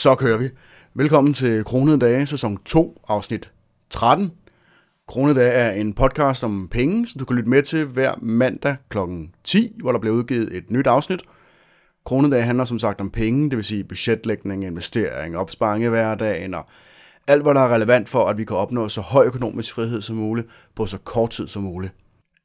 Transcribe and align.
Så 0.00 0.14
kører 0.14 0.38
vi. 0.38 0.48
Velkommen 0.94 1.34
til 1.34 1.64
Kronede 1.64 1.98
Dage, 1.98 2.26
sæson 2.26 2.58
2, 2.64 3.00
afsnit 3.08 3.52
13. 3.90 4.32
Kronede 5.08 5.34
Dage 5.40 5.52
er 5.52 5.70
en 5.70 5.92
podcast 5.92 6.44
om 6.44 6.68
penge, 6.68 7.06
som 7.06 7.18
du 7.18 7.24
kan 7.24 7.36
lytte 7.36 7.48
med 7.48 7.62
til 7.62 7.84
hver 7.84 8.14
mandag 8.22 8.76
kl. 8.88 8.98
10, 9.44 9.76
hvor 9.80 9.92
der 9.92 9.98
bliver 9.98 10.16
udgivet 10.16 10.56
et 10.56 10.70
nyt 10.70 10.86
afsnit. 10.86 11.20
Kronede 12.04 12.32
Dage 12.32 12.42
handler 12.42 12.64
som 12.64 12.78
sagt 12.78 13.00
om 13.00 13.10
penge, 13.10 13.50
det 13.50 13.56
vil 13.56 13.64
sige 13.64 13.84
budgetlægning, 13.84 14.64
investering, 14.64 15.36
opsparing 15.36 15.84
i 15.84 15.88
hverdagen 15.88 16.54
og 16.54 16.66
alt, 17.26 17.42
hvad 17.42 17.54
der 17.54 17.60
er 17.60 17.74
relevant 17.74 18.08
for, 18.08 18.26
at 18.26 18.38
vi 18.38 18.44
kan 18.44 18.56
opnå 18.56 18.88
så 18.88 19.00
høj 19.00 19.26
økonomisk 19.26 19.74
frihed 19.74 20.00
som 20.00 20.16
muligt 20.16 20.46
på 20.74 20.86
så 20.86 20.98
kort 20.98 21.30
tid 21.30 21.46
som 21.46 21.62
muligt. 21.62 21.92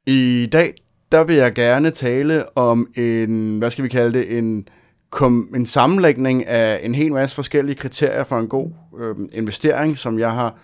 I 0.06 0.48
dag, 0.52 0.74
der 1.12 1.24
vil 1.24 1.36
jeg 1.36 1.52
gerne 1.54 1.90
tale 1.90 2.58
om 2.58 2.88
en, 2.96 3.58
hvad 3.58 3.70
skal 3.70 3.84
vi 3.84 3.88
kalde 3.88 4.18
det, 4.18 4.38
en 4.38 4.68
kom 5.10 5.54
en 5.54 5.66
sammenlægning 5.66 6.46
af 6.46 6.80
en 6.82 6.94
hel 6.94 7.12
masse 7.12 7.36
forskellige 7.36 7.76
kriterier 7.76 8.24
for 8.24 8.38
en 8.38 8.48
god 8.48 8.70
øh, 9.00 9.14
investering, 9.32 9.98
som 9.98 10.18
jeg 10.18 10.32
har 10.32 10.58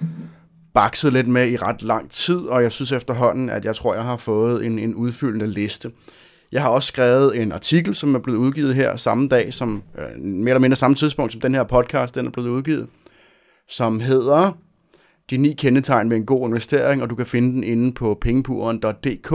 bakset 0.74 1.12
lidt 1.12 1.28
med 1.28 1.48
i 1.48 1.56
ret 1.56 1.82
lang 1.82 2.10
tid, 2.10 2.38
og 2.38 2.62
jeg 2.62 2.72
synes 2.72 2.92
efterhånden, 2.92 3.50
at 3.50 3.64
jeg 3.64 3.76
tror, 3.76 3.94
jeg 3.94 4.02
har 4.02 4.16
fået 4.16 4.66
en, 4.66 4.78
en 4.78 4.94
udfyldende 4.94 5.46
liste. 5.46 5.90
Jeg 6.52 6.62
har 6.62 6.68
også 6.68 6.86
skrevet 6.86 7.42
en 7.42 7.52
artikel, 7.52 7.94
som 7.94 8.14
er 8.14 8.18
blevet 8.18 8.38
udgivet 8.38 8.74
her 8.74 8.96
samme 8.96 9.28
dag, 9.28 9.54
som 9.54 9.82
øh, 9.98 10.22
mere 10.22 10.50
eller 10.50 10.60
mindre 10.60 10.76
samme 10.76 10.94
tidspunkt, 10.94 11.32
som 11.32 11.40
den 11.40 11.54
her 11.54 11.64
podcast 11.64 12.14
den 12.14 12.26
er 12.26 12.30
blevet 12.30 12.48
udgivet, 12.48 12.88
som 13.68 14.00
hedder 14.00 14.58
De 15.30 15.36
ni 15.36 15.52
kendetegn 15.52 16.10
ved 16.10 16.16
en 16.16 16.26
god 16.26 16.48
investering, 16.48 17.02
og 17.02 17.10
du 17.10 17.14
kan 17.14 17.26
finde 17.26 17.52
den 17.52 17.64
inde 17.64 17.92
på 17.92 18.18
pengepuren.dk, 18.20 19.32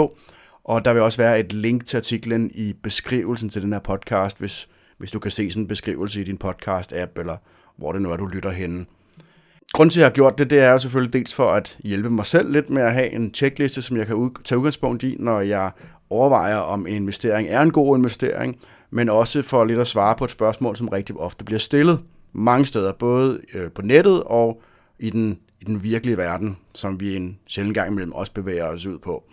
og 0.64 0.86
der 0.86 0.94
vil 0.94 1.02
også 1.02 1.18
være 1.22 1.40
et 1.40 1.54
link 1.54 1.86
til 1.86 1.98
artiklen 1.98 2.52
i 2.54 2.74
beskrivelsen 2.84 3.50
til 3.50 3.62
den 3.62 3.74
her 3.74 3.80
podcast, 3.80 4.40
hvis, 4.40 4.68
hvis 4.98 5.12
du 5.12 5.20
kan 5.20 5.32
se 5.32 5.52
sådan 5.52 5.64
en 5.64 5.68
beskrivelse 5.68 6.22
i 6.22 6.24
din 6.24 6.40
podcast-app, 6.44 7.20
eller 7.20 7.38
hvor 7.78 7.92
det 7.92 8.02
nu 8.02 8.12
er, 8.12 8.18
du 8.18 8.26
lytter 8.26 8.52
henne. 8.52 8.86
Grunden 9.74 9.92
til, 9.92 10.00
at 10.00 10.02
jeg 10.02 10.10
har 10.10 10.14
gjort 10.14 10.38
det, 10.38 10.50
det 10.50 10.60
er 10.60 10.72
jo 10.72 10.80
selvfølgelig 10.80 11.14
dels 11.14 11.34
for 11.34 11.52
at 11.52 11.78
hjælpe 11.84 12.10
mig 12.10 12.26
selv 12.26 12.52
lidt 12.52 12.70
med 12.70 12.82
at 12.82 12.94
have 12.94 13.10
en 13.10 13.34
checkliste, 13.34 13.82
som 13.82 13.98
jeg 13.98 14.06
kan 14.06 14.16
ud, 14.16 14.30
tage 14.44 14.60
udgangspunkt 14.60 15.04
i, 15.04 15.16
når 15.20 15.42
jeg 15.42 15.72
overvejer, 16.10 16.58
om 16.58 16.88
en 16.88 16.96
investering 16.96 17.48
er 17.50 17.62
en 17.62 17.72
god 17.72 17.98
investering, 17.98 18.60
men 18.92 19.10
også 19.10 19.42
for 19.42 19.66
lidt 19.66 19.80
at 19.80 19.88
svare 19.88 20.16
på 20.16 20.24
et 20.24 20.30
spørgsmål, 20.30 20.76
som 20.76 20.88
rigtig 20.88 21.18
ofte 21.18 21.46
bliver 21.46 21.60
stillet 21.60 22.00
mange 22.34 22.66
steder, 22.66 22.92
både 22.94 23.42
øh, 23.54 23.72
på 23.72 23.82
nettet 23.82 24.24
og 24.24 24.62
i 25.00 25.10
den, 25.10 25.40
i 25.62 25.64
den 25.64 25.84
virkelige 25.84 26.18
verden, 26.18 26.58
som 26.74 27.00
vi 27.00 27.16
en 27.16 27.40
sjældent 27.48 27.76
gang 27.76 27.92
imellem 27.92 28.12
også 28.12 28.32
bevæger 28.32 28.66
os 28.66 28.86
ud 28.86 29.00
på. 29.00 29.24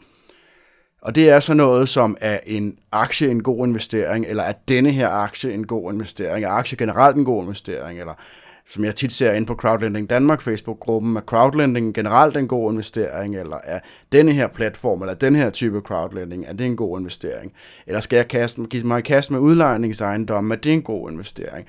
Og 1.05 1.15
det 1.15 1.31
er 1.31 1.41
så 1.41 1.55
noget 1.55 1.89
som, 1.89 2.17
er 2.21 2.39
en 2.47 2.79
aktie 2.93 3.31
en 3.31 3.43
god 3.43 3.67
investering, 3.67 4.27
eller 4.27 4.43
er 4.43 4.53
denne 4.69 4.91
her 4.91 5.09
aktie 5.09 5.53
en 5.53 5.67
god 5.67 5.93
investering, 5.93 6.45
er 6.45 6.51
aktie 6.51 6.79
generelt 6.79 7.17
en 7.17 7.25
god 7.25 7.43
investering, 7.43 8.01
eller 8.01 8.15
som 8.69 8.85
jeg 8.85 8.95
tit 8.95 9.13
ser 9.13 9.33
ind 9.33 9.47
på 9.47 9.55
Crowdlending 9.55 10.11
Danmark 10.11 10.41
Facebook-gruppen, 10.41 11.17
er 11.17 11.21
crowdlending 11.21 11.95
generelt 11.95 12.37
en 12.37 12.49
god 12.49 12.73
investering, 12.73 13.37
eller 13.37 13.57
er 13.65 13.81
denne 14.13 14.33
her 14.33 14.49
platform, 14.49 15.03
eller 15.03 15.15
den 15.15 15.37
her 15.37 15.51
type 15.51 15.81
crowdlending, 15.81 16.45
er 16.47 16.53
det 16.53 16.67
en 16.67 16.77
god 16.77 16.99
investering? 17.01 17.53
Eller 17.87 18.01
skal 18.01 18.17
jeg 18.17 18.29
kaste, 18.29 18.67
give 18.67 18.87
mig 18.87 18.99
i 18.99 19.03
kast 19.03 19.31
med 19.31 19.39
udlejningsejendomme, 19.39 20.55
er 20.55 20.59
det 20.59 20.73
en 20.73 20.83
god 20.83 21.11
investering? 21.11 21.67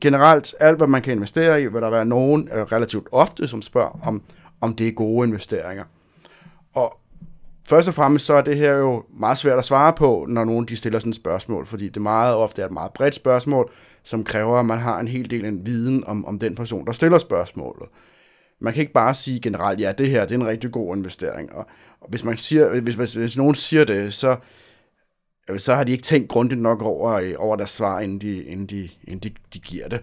Generelt, 0.00 0.54
alt 0.60 0.76
hvad 0.76 0.86
man 0.86 1.02
kan 1.02 1.12
investere 1.12 1.62
i, 1.62 1.66
vil 1.66 1.82
der 1.82 1.90
være 1.90 2.06
nogen 2.06 2.48
øh, 2.52 2.62
relativt 2.62 3.08
ofte, 3.12 3.48
som 3.48 3.62
spørger, 3.62 4.00
om, 4.06 4.22
om 4.60 4.74
det 4.74 4.88
er 4.88 4.92
gode 4.92 5.26
investeringer. 5.28 5.84
Og 6.74 6.98
først 7.66 7.88
og 7.88 7.94
fremmest 7.94 8.26
så 8.26 8.34
er 8.34 8.42
det 8.42 8.56
her 8.56 8.72
jo 8.72 9.04
meget 9.18 9.38
svært 9.38 9.58
at 9.58 9.64
svare 9.64 9.92
på, 9.92 10.26
når 10.28 10.44
nogen 10.44 10.68
de 10.68 10.76
stiller 10.76 10.98
sådan 10.98 11.10
et 11.10 11.16
spørgsmål, 11.16 11.66
fordi 11.66 11.88
det 11.88 12.02
meget 12.02 12.34
ofte 12.34 12.62
er 12.62 12.66
et 12.66 12.72
meget 12.72 12.92
bredt 12.92 13.14
spørgsmål, 13.14 13.72
som 14.02 14.24
kræver, 14.24 14.58
at 14.58 14.66
man 14.66 14.78
har 14.78 15.00
en 15.00 15.08
hel 15.08 15.30
del 15.30 15.44
en 15.44 15.66
viden 15.66 16.04
om, 16.04 16.24
om 16.24 16.38
den 16.38 16.54
person, 16.54 16.86
der 16.86 16.92
stiller 16.92 17.18
spørgsmålet. 17.18 17.88
Man 18.60 18.72
kan 18.72 18.80
ikke 18.80 18.92
bare 18.92 19.14
sige 19.14 19.40
generelt, 19.40 19.80
ja, 19.80 19.92
det 19.92 20.10
her 20.10 20.26
det 20.26 20.34
er 20.34 20.40
en 20.40 20.46
rigtig 20.46 20.72
god 20.72 20.96
investering. 20.96 21.52
Og, 21.52 21.66
og 22.00 22.08
hvis, 22.08 22.24
man 22.24 22.36
siger, 22.36 22.80
hvis, 22.80 22.94
hvis, 22.94 23.14
hvis 23.14 23.36
nogen 23.36 23.54
siger 23.54 23.84
det, 23.84 24.14
så, 24.14 24.36
så 25.56 25.74
har 25.74 25.84
de 25.84 25.92
ikke 25.92 26.04
tænkt 26.04 26.28
grundigt 26.28 26.60
nok 26.60 26.82
over, 26.82 27.12
øh, 27.12 27.34
over 27.38 27.56
deres 27.56 27.70
svar, 27.70 28.00
inden 28.00 28.20
de, 28.20 28.44
inden 28.44 28.66
de, 28.66 28.88
inden 29.04 29.30
de, 29.30 29.34
de 29.54 29.58
giver 29.58 29.88
det. 29.88 30.00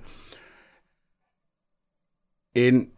En 2.56 2.90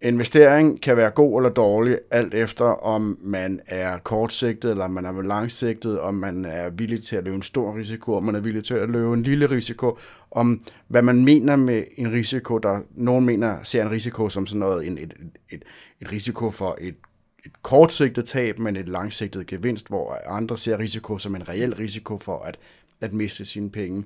investering 0.00 0.82
kan 0.82 0.96
være 0.96 1.10
god 1.10 1.40
eller 1.40 1.50
dårlig, 1.50 1.98
alt 2.10 2.34
efter 2.34 2.64
om 2.64 3.18
man 3.20 3.60
er 3.66 3.98
kortsigtet, 3.98 4.70
eller 4.70 4.88
man 4.88 5.04
er 5.04 5.22
langsigtet, 5.22 6.00
om 6.00 6.14
man 6.14 6.44
er 6.44 6.70
villig 6.70 7.02
til 7.02 7.16
at 7.16 7.24
løbe 7.24 7.36
en 7.36 7.42
stor 7.42 7.76
risiko, 7.76 8.14
om 8.14 8.22
man 8.22 8.34
er 8.34 8.40
villig 8.40 8.64
til 8.64 8.74
at 8.74 8.90
løbe 8.90 9.14
en 9.14 9.22
lille 9.22 9.46
risiko, 9.46 9.98
om 10.30 10.62
hvad 10.88 11.02
man 11.02 11.24
mener 11.24 11.56
med 11.56 11.84
en 11.96 12.12
risiko, 12.12 12.58
der 12.58 12.80
nogen 12.94 13.24
mener 13.24 13.62
ser 13.62 13.82
en 13.82 13.90
risiko 13.90 14.28
som 14.28 14.46
sådan 14.46 14.60
noget, 14.60 14.86
en, 14.86 14.98
et, 14.98 15.14
et, 15.50 15.64
et 16.00 16.12
risiko 16.12 16.50
for 16.50 16.78
et, 16.80 16.94
et 17.46 17.52
kortsigtet 17.62 18.24
tab, 18.24 18.58
men 18.58 18.76
et 18.76 18.88
langsigtet 18.88 19.46
gevinst, 19.46 19.88
hvor 19.88 20.16
andre 20.26 20.56
ser 20.56 20.78
risiko 20.78 21.18
som 21.18 21.34
en 21.34 21.48
reel 21.48 21.74
risiko 21.74 22.16
for 22.16 22.38
at, 22.38 22.58
at 23.00 23.12
miste 23.12 23.44
sine 23.44 23.70
penge. 23.70 24.04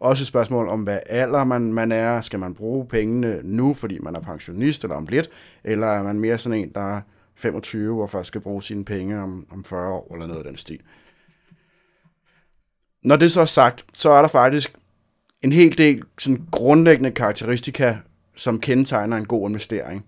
Også 0.00 0.22
et 0.22 0.26
spørgsmål 0.26 0.68
om, 0.68 0.82
hvad 0.82 0.98
alder 1.06 1.44
man, 1.44 1.72
man 1.72 1.92
er. 1.92 2.20
Skal 2.20 2.38
man 2.38 2.54
bruge 2.54 2.86
pengene 2.86 3.40
nu, 3.44 3.74
fordi 3.74 3.98
man 3.98 4.16
er 4.16 4.20
pensionist 4.20 4.84
eller 4.84 4.96
om 4.96 5.06
lidt? 5.06 5.30
Eller 5.64 5.86
er 5.86 6.02
man 6.02 6.20
mere 6.20 6.38
sådan 6.38 6.58
en, 6.58 6.72
der 6.74 6.96
er 6.96 7.00
25 7.36 8.02
og 8.02 8.10
først 8.10 8.28
skal 8.28 8.40
bruge 8.40 8.62
sine 8.62 8.84
penge 8.84 9.20
om, 9.20 9.46
om 9.50 9.64
40 9.64 9.92
år 9.92 10.14
eller 10.14 10.26
noget 10.26 10.38
af 10.38 10.44
den 10.44 10.56
stil? 10.56 10.80
Når 13.02 13.16
det 13.16 13.32
så 13.32 13.40
er 13.40 13.44
sagt, 13.44 13.84
så 13.92 14.10
er 14.10 14.20
der 14.20 14.28
faktisk 14.28 14.74
en 15.42 15.52
hel 15.52 15.78
del 15.78 16.02
sådan 16.18 16.46
grundlæggende 16.50 17.10
karakteristika, 17.10 17.96
som 18.36 18.60
kendetegner 18.60 19.16
en 19.16 19.26
god 19.26 19.48
investering. 19.48 20.04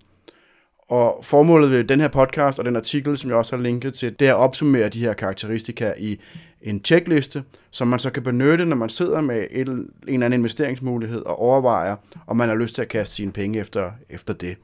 Og 0.93 1.25
formålet 1.25 1.71
ved 1.71 1.85
den 1.85 2.01
her 2.01 2.09
podcast 2.09 2.59
og 2.59 2.65
den 2.65 2.77
artikel, 2.77 3.19
som 3.19 3.31
jeg 3.31 3.39
også 3.39 3.57
har 3.57 3.63
linket 3.63 3.95
til, 3.95 4.17
det 4.19 4.29
er 4.29 4.35
at 4.35 4.39
opsummere 4.39 4.89
de 4.89 5.01
her 5.01 5.13
karakteristika 5.13 5.93
i 5.99 6.21
en 6.63 6.85
checkliste, 6.85 7.45
som 7.71 7.89
man 7.89 7.99
så 7.99 8.11
kan 8.11 8.23
benytte, 8.23 8.65
når 8.65 8.77
man 8.77 8.89
sidder 8.89 9.21
med 9.21 9.47
et, 9.51 9.69
en 9.69 9.89
eller 10.07 10.27
anden 10.27 10.41
investeringsmulighed 10.41 11.23
og 11.23 11.39
overvejer, 11.39 11.97
om 12.27 12.37
man 12.37 12.49
har 12.49 12.57
lyst 12.57 12.75
til 12.75 12.83
at 12.83 12.89
kaste 12.89 13.15
sine 13.15 13.33
penge 13.33 13.59
efter, 13.59 13.91
efter 14.11 14.35
det. 14.35 14.57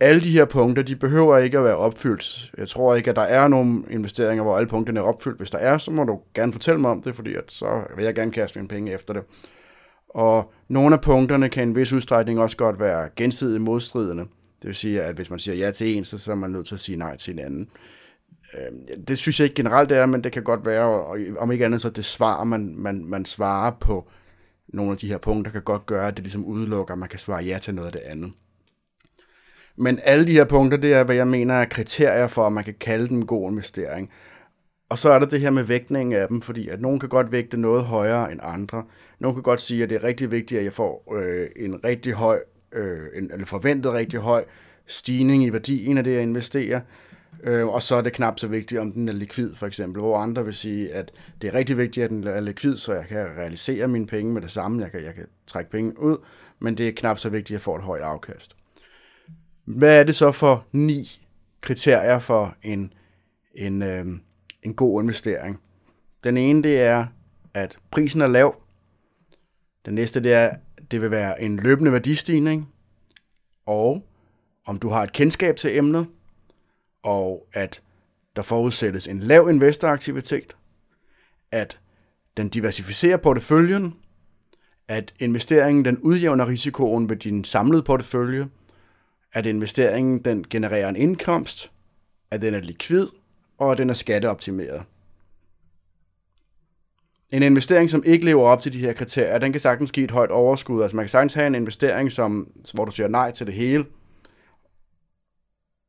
Alle 0.00 0.20
de 0.20 0.30
her 0.30 0.44
punkter, 0.44 0.82
de 0.82 0.96
behøver 0.96 1.38
ikke 1.38 1.58
at 1.58 1.64
være 1.64 1.76
opfyldt. 1.76 2.52
Jeg 2.58 2.68
tror 2.68 2.94
ikke, 2.94 3.10
at 3.10 3.16
der 3.16 3.22
er 3.22 3.48
nogle 3.48 3.82
investeringer, 3.90 4.44
hvor 4.44 4.56
alle 4.56 4.68
punkterne 4.68 5.00
er 5.00 5.04
opfyldt. 5.04 5.38
Hvis 5.38 5.50
der 5.50 5.58
er, 5.58 5.78
så 5.78 5.90
må 5.90 6.04
du 6.04 6.20
gerne 6.34 6.52
fortælle 6.52 6.80
mig 6.80 6.90
om 6.90 7.02
det, 7.02 7.14
fordi 7.14 7.34
at 7.34 7.44
så 7.48 7.82
vil 7.96 8.04
jeg 8.04 8.14
gerne 8.14 8.32
kaste 8.32 8.58
mine 8.58 8.68
penge 8.68 8.92
efter 8.92 9.14
det. 9.14 9.22
Og 10.08 10.52
nogle 10.68 10.94
af 10.94 11.00
punkterne 11.00 11.48
kan 11.48 11.62
i 11.62 11.68
en 11.68 11.76
vis 11.76 11.92
udstrækning 11.92 12.40
også 12.40 12.56
godt 12.56 12.80
være 12.80 13.08
gensidigt 13.16 13.62
modstridende. 13.62 14.26
Det 14.62 14.68
vil 14.68 14.74
sige, 14.74 15.02
at 15.02 15.14
hvis 15.14 15.30
man 15.30 15.38
siger 15.38 15.54
ja 15.54 15.70
til 15.70 15.96
en, 15.96 16.04
så, 16.04 16.18
så 16.18 16.30
er 16.32 16.36
man 16.36 16.50
nødt 16.50 16.66
til 16.66 16.74
at 16.74 16.80
sige 16.80 16.98
nej 16.98 17.16
til 17.16 17.32
en 17.32 17.38
anden. 17.38 17.70
Øh, 18.54 18.96
det 19.08 19.18
synes 19.18 19.40
jeg 19.40 19.44
ikke 19.44 19.54
generelt 19.54 19.90
det 19.90 19.98
er, 19.98 20.06
men 20.06 20.24
det 20.24 20.32
kan 20.32 20.42
godt 20.42 20.66
være, 20.66 20.84
og 20.84 21.18
om 21.38 21.52
ikke 21.52 21.64
andet 21.64 21.80
så 21.80 21.90
det 21.90 22.04
svar, 22.04 22.44
man, 22.44 22.74
man, 22.76 23.04
man 23.04 23.24
svarer 23.24 23.70
på 23.80 24.08
nogle 24.68 24.92
af 24.92 24.98
de 24.98 25.08
her 25.08 25.18
punkter, 25.18 25.52
kan 25.52 25.62
godt 25.62 25.86
gøre, 25.86 26.08
at 26.08 26.16
det 26.16 26.24
ligesom 26.24 26.44
udelukker, 26.44 26.92
at 26.92 26.98
man 26.98 27.08
kan 27.08 27.18
svare 27.18 27.44
ja 27.44 27.58
til 27.58 27.74
noget 27.74 27.86
af 27.86 27.92
det 27.92 28.00
andet. 28.00 28.32
Men 29.76 30.00
alle 30.04 30.26
de 30.26 30.32
her 30.32 30.44
punkter, 30.44 30.78
det 30.78 30.92
er, 30.92 31.04
hvad 31.04 31.16
jeg 31.16 31.28
mener 31.28 31.54
er 31.54 31.64
kriterier 31.64 32.26
for, 32.26 32.46
at 32.46 32.52
man 32.52 32.64
kan 32.64 32.74
kalde 32.80 33.08
dem 33.08 33.26
god 33.26 33.50
investering. 33.50 34.10
Og 34.88 34.98
så 34.98 35.10
er 35.10 35.18
der 35.18 35.26
det 35.26 35.40
her 35.40 35.50
med 35.50 35.62
vægtningen 35.62 36.20
af 36.20 36.28
dem, 36.28 36.42
fordi 36.42 36.68
at 36.68 36.80
nogen 36.80 37.00
kan 37.00 37.08
godt 37.08 37.32
vægte 37.32 37.56
noget 37.56 37.84
højere 37.84 38.32
end 38.32 38.40
andre. 38.42 38.84
Nogen 39.18 39.36
kan 39.36 39.42
godt 39.42 39.60
sige, 39.60 39.82
at 39.82 39.90
det 39.90 39.96
er 39.96 40.04
rigtig 40.04 40.30
vigtigt, 40.30 40.58
at 40.58 40.64
jeg 40.64 40.72
får 40.72 41.14
øh, 41.16 41.48
en 41.56 41.84
rigtig 41.84 42.12
høj, 42.12 42.40
øh, 42.72 43.06
en, 43.14 43.30
eller 43.32 43.46
forventet 43.46 43.92
rigtig 43.92 44.20
høj 44.20 44.44
stigning 44.86 45.44
i 45.44 45.50
værdien 45.50 45.98
af 45.98 46.04
det, 46.04 46.12
jeg 46.12 46.22
investerer. 46.22 46.80
Øh, 47.42 47.66
og 47.66 47.82
så 47.82 47.94
er 47.94 48.00
det 48.00 48.12
knap 48.12 48.38
så 48.38 48.48
vigtigt, 48.48 48.80
om 48.80 48.92
den 48.92 49.08
er 49.08 49.12
likvid, 49.12 49.54
for 49.54 49.66
eksempel, 49.66 50.00
hvor 50.02 50.18
andre 50.18 50.44
vil 50.44 50.54
sige, 50.54 50.92
at 50.92 51.12
det 51.42 51.48
er 51.48 51.54
rigtig 51.54 51.78
vigtigt, 51.78 52.04
at 52.04 52.10
den 52.10 52.24
er 52.26 52.40
likvid, 52.40 52.76
så 52.76 52.92
jeg 52.92 53.06
kan 53.06 53.26
realisere 53.26 53.88
mine 53.88 54.06
penge 54.06 54.32
med 54.32 54.42
det 54.42 54.50
samme, 54.50 54.82
jeg 54.82 54.90
kan, 54.90 55.04
jeg 55.04 55.14
kan 55.14 55.26
trække 55.46 55.70
penge 55.70 56.00
ud, 56.00 56.16
men 56.58 56.78
det 56.78 56.88
er 56.88 56.92
knap 56.92 57.18
så 57.18 57.28
vigtigt, 57.28 57.50
at 57.50 57.52
jeg 57.52 57.60
får 57.60 57.76
et 57.76 57.82
højt 57.82 58.02
afkast. 58.02 58.56
Hvad 59.64 60.00
er 60.00 60.04
det 60.04 60.16
så 60.16 60.32
for 60.32 60.66
ni 60.72 61.22
kriterier 61.60 62.18
for 62.18 62.56
en, 62.62 62.92
en, 63.54 63.82
øh, 63.82 64.04
en 64.62 64.74
god 64.74 65.02
investering? 65.02 65.60
Den 66.24 66.36
ene, 66.36 66.62
det 66.62 66.80
er, 66.80 67.06
at 67.54 67.78
prisen 67.90 68.20
er 68.20 68.26
lav. 68.26 68.60
Den 69.86 69.94
næste, 69.94 70.20
det 70.20 70.32
er, 70.32 70.50
det 70.90 71.00
vil 71.00 71.10
være 71.10 71.42
en 71.42 71.56
løbende 71.56 71.92
værdistigning, 71.92 72.72
og 73.66 74.06
om 74.66 74.78
du 74.78 74.88
har 74.88 75.02
et 75.02 75.12
kendskab 75.12 75.56
til 75.56 75.76
emnet, 75.76 76.06
og 77.02 77.46
at 77.52 77.82
der 78.36 78.42
forudsættes 78.42 79.08
en 79.08 79.20
lav 79.20 79.48
investoraktivitet, 79.50 80.56
at 81.52 81.80
den 82.36 82.48
diversificerer 82.48 83.16
porteføljen, 83.16 83.94
at 84.88 85.14
investeringen 85.18 85.84
den 85.84 85.98
udjævner 85.98 86.48
risikoen 86.48 87.10
ved 87.10 87.16
din 87.16 87.44
samlede 87.44 87.82
portefølje, 87.82 88.48
at 89.32 89.46
investeringen 89.46 90.18
den 90.18 90.44
genererer 90.50 90.88
en 90.88 90.96
indkomst, 90.96 91.72
at 92.30 92.40
den 92.40 92.54
er 92.54 92.60
likvid, 92.60 93.06
og 93.58 93.72
at 93.72 93.78
den 93.78 93.90
er 93.90 93.94
skatteoptimeret. 93.94 94.82
En 97.30 97.42
investering, 97.42 97.90
som 97.90 98.02
ikke 98.06 98.24
lever 98.24 98.44
op 98.44 98.60
til 98.60 98.72
de 98.72 98.78
her 98.78 98.92
kriterier, 98.92 99.38
den 99.38 99.52
kan 99.52 99.60
sagtens 99.60 99.92
give 99.92 100.04
et 100.04 100.10
højt 100.10 100.30
overskud. 100.30 100.82
Altså 100.82 100.96
man 100.96 101.04
kan 101.04 101.10
sagtens 101.10 101.34
have 101.34 101.46
en 101.46 101.54
investering, 101.54 102.12
som, 102.12 102.52
hvor 102.74 102.84
du 102.84 102.90
siger 102.90 103.08
nej 103.08 103.30
til 103.30 103.46
det 103.46 103.54
hele, 103.54 103.84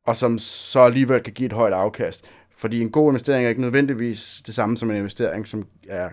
og 0.06 0.16
som 0.16 0.38
så 0.38 0.80
alligevel 0.80 1.20
kan 1.20 1.32
give 1.32 1.46
et 1.46 1.52
højt 1.52 1.72
afkast. 1.72 2.26
Fordi 2.50 2.80
en 2.80 2.90
god 2.90 3.10
investering 3.10 3.44
er 3.44 3.48
ikke 3.48 3.60
nødvendigvis 3.60 4.42
det 4.46 4.54
samme 4.54 4.76
som 4.76 4.90
en 4.90 4.96
investering, 4.96 5.48
som 5.48 5.66
er 5.88 6.08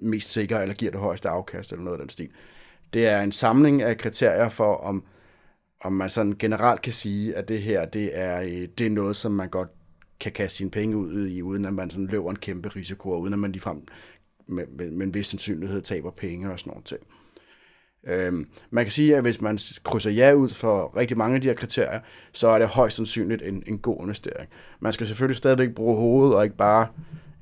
mest 0.00 0.32
sikker 0.32 0.58
eller 0.58 0.74
giver 0.74 0.90
det 0.90 1.00
højeste 1.00 1.28
afkast 1.28 1.72
eller 1.72 1.84
noget 1.84 1.98
af 1.98 2.02
den 2.02 2.10
stil. 2.10 2.28
Det 2.92 3.06
er 3.06 3.20
en 3.20 3.32
samling 3.32 3.82
af 3.82 3.98
kriterier 3.98 4.48
for, 4.48 4.74
om, 4.74 5.04
om 5.84 5.92
man 5.92 6.10
sådan 6.10 6.36
generelt 6.38 6.82
kan 6.82 6.92
sige, 6.92 7.36
at 7.36 7.48
det 7.48 7.62
her 7.62 7.84
det 7.84 8.10
er, 8.18 8.40
øh, 8.40 8.68
det 8.78 8.86
er 8.86 8.90
noget, 8.90 9.16
som 9.16 9.32
man 9.32 9.48
godt 9.48 9.68
kan 10.20 10.32
kaste 10.32 10.56
sine 10.56 10.70
penge 10.70 10.96
ud 10.96 11.28
i, 11.28 11.42
uden 11.42 11.64
at 11.64 11.74
man 11.74 11.90
sådan 11.90 12.06
løber 12.06 12.30
en 12.30 12.36
kæmpe 12.36 12.68
risiko, 12.68 13.10
og 13.10 13.20
uden 13.20 13.32
at 13.32 13.38
man 13.38 13.52
ligefrem 13.52 13.82
med, 14.50 14.64
med, 14.78 14.90
med 14.90 15.06
en 15.06 15.14
vis 15.14 15.26
sandsynlighed 15.26 15.80
taber 15.80 16.10
penge 16.10 16.52
og 16.52 16.60
sådan 16.60 16.70
noget 16.70 16.84
ting. 16.84 17.00
Øhm, 18.06 18.46
man 18.70 18.84
kan 18.84 18.92
sige, 18.92 19.16
at 19.16 19.22
hvis 19.22 19.40
man 19.40 19.58
krydser 19.84 20.10
ja 20.10 20.32
ud 20.32 20.48
for 20.48 20.96
rigtig 20.96 21.18
mange 21.18 21.34
af 21.34 21.40
de 21.40 21.48
her 21.48 21.54
kriterier, 21.54 22.00
så 22.32 22.48
er 22.48 22.58
det 22.58 22.68
højst 22.68 22.96
sandsynligt 22.96 23.42
en, 23.42 23.62
en 23.66 23.78
god 23.78 24.02
investering. 24.02 24.48
Man 24.80 24.92
skal 24.92 25.06
selvfølgelig 25.06 25.36
stadigvæk 25.36 25.74
bruge 25.74 25.96
hovedet 25.96 26.34
og 26.36 26.44
ikke 26.44 26.56
bare 26.56 26.86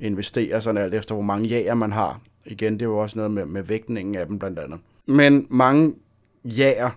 investere 0.00 0.60
sådan 0.60 0.82
alt 0.82 0.94
efter, 0.94 1.14
hvor 1.14 1.22
mange 1.22 1.48
ja'er 1.48 1.74
man 1.74 1.92
har. 1.92 2.20
Igen, 2.44 2.72
det 2.72 2.82
er 2.82 2.86
jo 2.86 2.98
også 2.98 3.18
noget 3.18 3.30
med, 3.30 3.46
med 3.46 3.62
vægtningen 3.62 4.14
af 4.14 4.26
dem 4.26 4.38
blandt 4.38 4.58
andet. 4.58 4.80
Men 5.06 5.46
mange 5.50 5.94
ja'er 6.46 6.90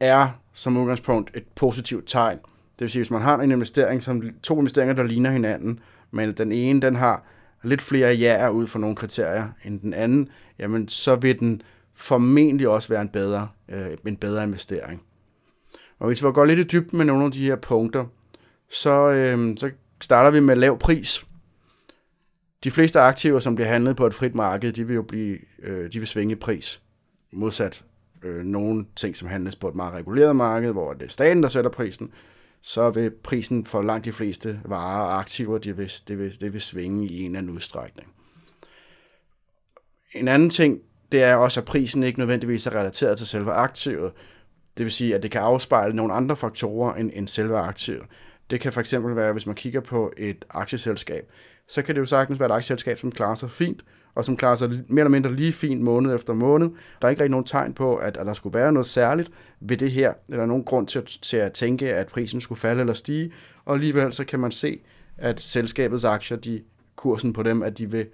er 0.00 0.28
som 0.52 0.76
udgangspunkt 0.76 1.36
et 1.36 1.44
positivt 1.54 2.08
tegn. 2.08 2.38
Det 2.38 2.80
vil 2.80 2.90
sige, 2.90 3.00
hvis 3.00 3.10
man 3.10 3.22
har 3.22 3.38
en 3.38 3.50
investering, 3.52 4.02
som 4.02 4.22
to 4.42 4.58
investeringer, 4.58 4.94
der 4.94 5.02
ligner 5.02 5.30
hinanden, 5.30 5.80
men 6.10 6.32
den 6.32 6.52
ene, 6.52 6.80
den 6.80 6.96
har 6.96 7.24
lidt 7.62 7.82
flere 7.82 8.14
jaer 8.14 8.48
ud 8.48 8.66
for 8.66 8.78
nogle 8.78 8.96
kriterier 8.96 9.48
end 9.64 9.80
den 9.80 9.94
anden, 9.94 10.28
jamen 10.58 10.88
så 10.88 11.14
vil 11.14 11.38
den 11.38 11.62
formentlig 11.94 12.68
også 12.68 12.88
være 12.88 13.02
en 13.02 13.08
bedre, 13.08 13.48
øh, 13.68 13.96
en 14.06 14.16
bedre 14.16 14.44
investering. 14.44 15.02
Og 15.98 16.06
hvis 16.06 16.24
vi 16.24 16.28
går 16.34 16.44
lidt 16.44 16.58
i 16.58 16.62
dybden 16.62 16.96
med 16.96 17.06
nogle 17.06 17.24
af 17.24 17.32
de 17.32 17.46
her 17.46 17.56
punkter, 17.56 18.04
så, 18.70 19.10
øh, 19.10 19.56
så 19.56 19.70
starter 20.00 20.30
vi 20.30 20.40
med 20.40 20.56
lav 20.56 20.78
pris. 20.78 21.24
De 22.64 22.70
fleste 22.70 23.00
aktiver, 23.00 23.40
som 23.40 23.54
bliver 23.54 23.68
handlet 23.68 23.96
på 23.96 24.06
et 24.06 24.14
frit 24.14 24.34
marked, 24.34 24.72
de 24.72 24.86
vil 24.86 24.94
jo 24.94 25.02
blive, 25.02 25.38
øh, 25.62 25.92
de 25.92 25.98
vil 25.98 26.08
svinge 26.08 26.36
pris. 26.36 26.82
Modsat 27.32 27.84
øh, 28.22 28.44
nogle 28.44 28.86
ting, 28.96 29.16
som 29.16 29.28
handles 29.28 29.56
på 29.56 29.68
et 29.68 29.74
meget 29.74 29.94
reguleret 29.94 30.36
marked, 30.36 30.72
hvor 30.72 30.92
det 30.92 31.02
er 31.02 31.10
staten, 31.10 31.42
der 31.42 31.48
sætter 31.48 31.70
prisen, 31.70 32.12
så 32.62 32.90
vil 32.90 33.10
prisen 33.10 33.66
for 33.66 33.82
langt 33.82 34.04
de 34.04 34.12
fleste 34.12 34.60
varer 34.64 35.02
og 35.02 35.18
aktiver, 35.18 35.58
det 35.58 35.78
vil, 35.78 35.92
det 36.08 36.18
vil, 36.18 36.40
det 36.40 36.52
vil 36.52 36.60
svinge 36.60 37.08
i 37.08 37.20
en 37.20 37.26
eller 37.26 37.38
anden 37.38 37.52
udstrækning. 37.52 38.12
En 40.14 40.28
anden 40.28 40.50
ting, 40.50 40.80
det 41.12 41.22
er 41.22 41.34
også, 41.34 41.60
at 41.60 41.66
prisen 41.66 42.02
ikke 42.02 42.18
nødvendigvis 42.18 42.66
er 42.66 42.74
relateret 42.74 43.18
til 43.18 43.26
selve 43.26 43.52
aktivet. 43.52 44.12
Det 44.78 44.84
vil 44.84 44.92
sige, 44.92 45.14
at 45.14 45.22
det 45.22 45.30
kan 45.30 45.40
afspejle 45.40 45.96
nogle 45.96 46.12
andre 46.12 46.36
faktorer 46.36 46.94
end, 46.94 47.10
end 47.14 47.28
selve 47.28 47.58
aktivet. 47.58 48.06
Det 48.50 48.60
kan 48.60 48.72
fx 48.72 48.94
være, 48.94 49.32
hvis 49.32 49.46
man 49.46 49.54
kigger 49.54 49.80
på 49.80 50.12
et 50.16 50.44
aktieselskab, 50.50 51.30
så 51.68 51.82
kan 51.82 51.94
det 51.94 52.00
jo 52.00 52.06
sagtens 52.06 52.40
være 52.40 52.46
et 52.48 52.52
aktieselskab, 52.52 52.98
som 52.98 53.12
klarer 53.12 53.34
sig 53.34 53.50
fint, 53.50 53.82
og 54.14 54.24
som 54.24 54.36
klarer 54.36 54.54
sig 54.54 54.68
mere 54.68 55.00
eller 55.00 55.08
mindre 55.08 55.34
lige 55.34 55.52
fint 55.52 55.82
måned 55.82 56.14
efter 56.14 56.34
måned. 56.34 56.68
Der 57.00 57.06
er 57.06 57.10
ikke 57.10 57.22
rigtig 57.22 57.30
nogen 57.30 57.46
tegn 57.46 57.74
på, 57.74 57.96
at, 57.96 58.16
at 58.16 58.26
der 58.26 58.32
skulle 58.32 58.58
være 58.58 58.72
noget 58.72 58.86
særligt 58.86 59.30
ved 59.60 59.76
det 59.76 59.90
her, 59.90 60.12
eller 60.28 60.46
nogen 60.46 60.64
grund 60.64 60.86
til, 60.86 61.02
til 61.22 61.36
at 61.36 61.52
tænke, 61.52 61.94
at 61.94 62.06
prisen 62.06 62.40
skulle 62.40 62.58
falde 62.58 62.80
eller 62.80 62.94
stige, 62.94 63.32
og 63.64 63.74
alligevel 63.74 64.12
så 64.12 64.24
kan 64.24 64.40
man 64.40 64.52
se, 64.52 64.80
at 65.18 65.40
selskabets 65.40 66.04
aktier, 66.04 66.38
de 66.38 66.62
kursen 66.96 67.32
på 67.32 67.42
dem, 67.42 67.62
at 67.62 67.78
de 67.78 67.90
vil 67.90 68.06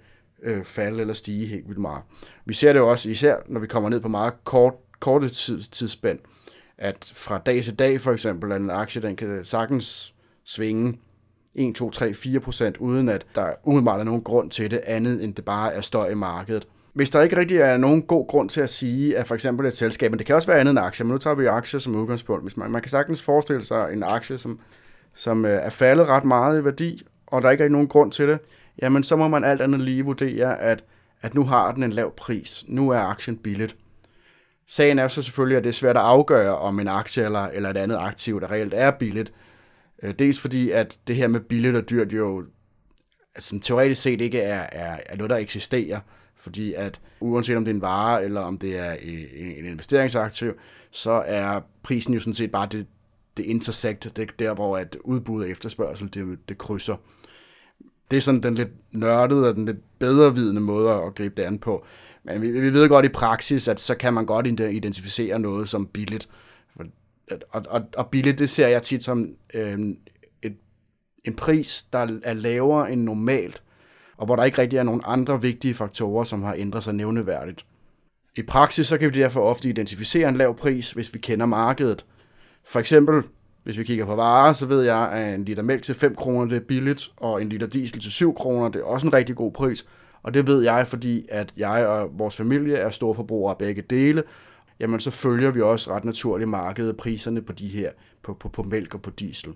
øh, 0.43 0.63
falde 0.63 1.01
eller 1.01 1.13
stige 1.13 1.45
helt 1.45 1.67
vildt 1.67 1.81
meget. 1.81 2.03
Vi 2.45 2.53
ser 2.53 2.73
det 2.73 2.79
jo 2.79 2.89
også, 2.89 3.09
især 3.09 3.35
når 3.47 3.59
vi 3.59 3.67
kommer 3.67 3.89
ned 3.89 3.99
på 3.99 4.07
meget 4.07 4.33
kort, 4.43 4.73
korte 4.99 5.29
tids, 5.29 5.67
tidsspænd, 5.67 6.19
at 6.77 7.11
fra 7.15 7.37
dag 7.37 7.63
til 7.63 7.79
dag 7.79 8.01
for 8.01 8.11
eksempel, 8.11 8.51
at 8.51 8.61
en 8.61 8.69
aktie 8.69 9.01
den 9.01 9.15
kan 9.15 9.45
sagtens 9.45 10.13
svinge 10.45 10.99
1, 11.59 11.75
2, 11.75 11.89
3, 11.89 12.13
4 12.13 12.39
procent, 12.39 12.77
uden 12.77 13.09
at 13.09 13.25
der 13.35 13.47
umiddelbart 13.63 13.99
er 13.99 14.03
nogen 14.03 14.21
grund 14.21 14.51
til 14.51 14.71
det, 14.71 14.81
andet 14.85 15.23
end 15.23 15.35
det 15.35 15.45
bare 15.45 15.73
er 15.73 15.81
støj 15.81 16.09
i 16.09 16.15
markedet. 16.15 16.67
Hvis 16.93 17.09
der 17.09 17.21
ikke 17.21 17.37
rigtig 17.37 17.57
er 17.57 17.77
nogen 17.77 18.01
god 18.01 18.27
grund 18.27 18.49
til 18.49 18.61
at 18.61 18.69
sige, 18.69 19.17
at 19.17 19.27
for 19.27 19.35
eksempel 19.35 19.65
et 19.65 19.73
selskab, 19.73 20.11
men 20.11 20.19
det 20.19 20.27
kan 20.27 20.35
også 20.35 20.47
være 20.47 20.59
andet 20.59 20.71
end 20.71 20.79
aktier, 20.79 21.05
men 21.05 21.11
nu 21.11 21.17
tager 21.17 21.35
vi 21.35 21.45
aktier 21.45 21.79
som 21.79 21.95
udgangspunkt. 21.95 22.43
Hvis 22.43 22.57
man, 22.57 22.71
man 22.71 22.81
kan 22.81 22.89
sagtens 22.89 23.21
forestille 23.21 23.63
sig 23.63 23.93
en 23.93 24.03
aktie, 24.03 24.37
som, 24.37 24.59
som 25.15 25.45
øh, 25.45 25.51
er 25.51 25.69
faldet 25.69 26.07
ret 26.07 26.25
meget 26.25 26.61
i 26.61 26.65
værdi, 26.65 27.03
og 27.27 27.41
der 27.41 27.49
ikke 27.49 27.63
er 27.63 27.69
nogen 27.69 27.87
grund 27.87 28.11
til 28.11 28.27
det, 28.27 28.39
jamen 28.81 29.03
så 29.03 29.15
må 29.15 29.27
man 29.27 29.43
alt 29.43 29.61
andet 29.61 29.79
lige 29.79 30.05
vurdere, 30.05 30.59
at, 30.59 30.83
at 31.21 31.35
nu 31.35 31.43
har 31.43 31.71
den 31.71 31.83
en 31.83 31.93
lav 31.93 32.15
pris. 32.15 32.65
Nu 32.67 32.89
er 32.89 32.99
aktien 32.99 33.37
billigt. 33.37 33.75
Sagen 34.67 34.99
er 34.99 35.07
så 35.07 35.21
selvfølgelig, 35.21 35.57
at 35.57 35.63
det 35.63 35.69
er 35.69 35.73
svært 35.73 35.97
at 35.97 36.03
afgøre, 36.03 36.57
om 36.57 36.79
en 36.79 36.87
aktie 36.87 37.23
eller, 37.23 37.45
eller 37.45 37.69
et 37.69 37.77
andet 37.77 37.97
aktiv, 37.97 38.41
der 38.41 38.51
reelt 38.51 38.73
er 38.73 38.91
billigt. 38.91 39.33
Øh, 40.03 40.13
dels 40.19 40.39
fordi, 40.39 40.71
at 40.71 40.99
det 41.07 41.15
her 41.15 41.27
med 41.27 41.39
billigt 41.39 41.75
og 41.75 41.89
dyrt 41.89 42.13
jo 42.13 42.43
altså, 43.35 43.59
teoretisk 43.59 44.01
set 44.01 44.21
ikke 44.21 44.39
er, 44.39 44.67
er, 44.71 44.99
er 45.05 45.17
noget, 45.17 45.29
der 45.29 45.37
eksisterer. 45.37 45.99
Fordi 46.35 46.73
at 46.73 47.01
uanset 47.19 47.57
om 47.57 47.65
det 47.65 47.71
er 47.71 47.75
en 47.75 47.81
vare, 47.81 48.23
eller 48.23 48.41
om 48.41 48.57
det 48.57 48.79
er 48.79 48.91
en 49.57 49.65
investeringsaktiv, 49.65 50.53
så 50.91 51.11
er 51.11 51.59
prisen 51.83 52.13
jo 52.13 52.19
sådan 52.19 52.33
set 52.33 52.51
bare 52.51 52.67
det, 52.71 52.87
det 53.37 53.45
intersekt, 53.45 54.17
det 54.17 54.39
der, 54.39 54.53
hvor 54.53 54.77
at 54.77 54.97
udbud 55.03 55.43
og 55.43 55.49
efterspørgsel, 55.49 56.13
det, 56.13 56.39
det 56.49 56.57
krydser. 56.57 56.95
Det 58.11 58.17
er 58.17 58.21
sådan 58.21 58.43
den 58.43 58.55
lidt 58.55 58.69
nørdede 58.91 59.49
og 59.49 59.55
den 59.55 59.65
lidt 59.65 59.99
bedrevidende 59.99 60.61
måde 60.61 60.91
at 60.91 61.15
gribe 61.15 61.35
det 61.41 61.47
an 61.47 61.59
på. 61.59 61.85
Men 62.23 62.41
vi, 62.41 62.51
vi 62.51 62.73
ved 62.73 62.89
godt 62.89 63.05
i 63.05 63.09
praksis, 63.09 63.67
at 63.67 63.79
så 63.79 63.95
kan 63.95 64.13
man 64.13 64.25
godt 64.25 64.47
identificere 64.47 65.39
noget 65.39 65.69
som 65.69 65.87
billigt. 65.87 66.29
Og, 67.49 67.65
og, 67.69 67.81
og 67.95 68.09
billigt, 68.09 68.39
det 68.39 68.49
ser 68.49 68.67
jeg 68.67 68.81
tit 68.81 69.03
som 69.03 69.35
øh, 69.53 69.79
et, 70.43 70.55
en 71.25 71.35
pris, 71.35 71.85
der 71.93 72.19
er 72.23 72.33
lavere 72.33 72.91
end 72.91 73.01
normalt, 73.01 73.63
og 74.17 74.25
hvor 74.25 74.35
der 74.35 74.43
ikke 74.43 74.61
rigtig 74.61 74.77
er 74.77 74.83
nogen 74.83 75.01
andre 75.05 75.41
vigtige 75.41 75.73
faktorer, 75.73 76.23
som 76.23 76.43
har 76.43 76.55
ændret 76.57 76.83
sig 76.83 76.93
nævneværdigt. 76.93 77.65
I 78.37 78.41
praksis 78.41 78.87
så 78.87 78.97
kan 78.97 79.13
vi 79.13 79.19
derfor 79.19 79.41
ofte 79.41 79.69
identificere 79.69 80.29
en 80.29 80.37
lav 80.37 80.57
pris, 80.57 80.91
hvis 80.91 81.13
vi 81.13 81.19
kender 81.19 81.45
markedet. 81.45 82.05
For 82.63 82.79
eksempel 82.79 83.23
hvis 83.63 83.77
vi 83.77 83.83
kigger 83.83 84.05
på 84.05 84.15
varer, 84.15 84.53
så 84.53 84.65
ved 84.65 84.83
jeg, 84.83 85.11
at 85.11 85.33
en 85.33 85.45
liter 85.45 85.63
mælk 85.63 85.83
til 85.83 85.95
5 85.95 86.15
kroner, 86.15 86.45
det 86.45 86.55
er 86.55 86.65
billigt, 86.67 87.11
og 87.17 87.41
en 87.41 87.49
liter 87.49 87.67
diesel 87.67 88.01
til 88.01 88.11
7 88.11 88.35
kroner, 88.35 88.69
det 88.69 88.81
er 88.81 88.85
også 88.85 89.07
en 89.07 89.13
rigtig 89.13 89.35
god 89.35 89.51
pris. 89.51 89.85
Og 90.23 90.33
det 90.33 90.47
ved 90.47 90.63
jeg, 90.63 90.87
fordi 90.87 91.25
at 91.31 91.53
jeg 91.57 91.87
og 91.87 92.19
vores 92.19 92.35
familie 92.35 92.75
er 92.75 92.89
store 92.89 93.15
forbrugere 93.15 93.51
af 93.51 93.57
begge 93.57 93.81
dele. 93.81 94.23
Jamen, 94.79 94.99
så 94.99 95.11
følger 95.11 95.51
vi 95.51 95.61
også 95.61 95.91
ret 95.91 96.05
naturligt 96.05 96.49
markedet 96.49 96.97
priserne 96.97 97.41
på 97.41 97.53
de 97.53 97.67
her, 97.67 97.91
på, 98.21 98.33
på, 98.33 98.49
på 98.49 98.63
mælk 98.63 98.93
og 98.93 99.01
på 99.01 99.09
diesel. 99.09 99.53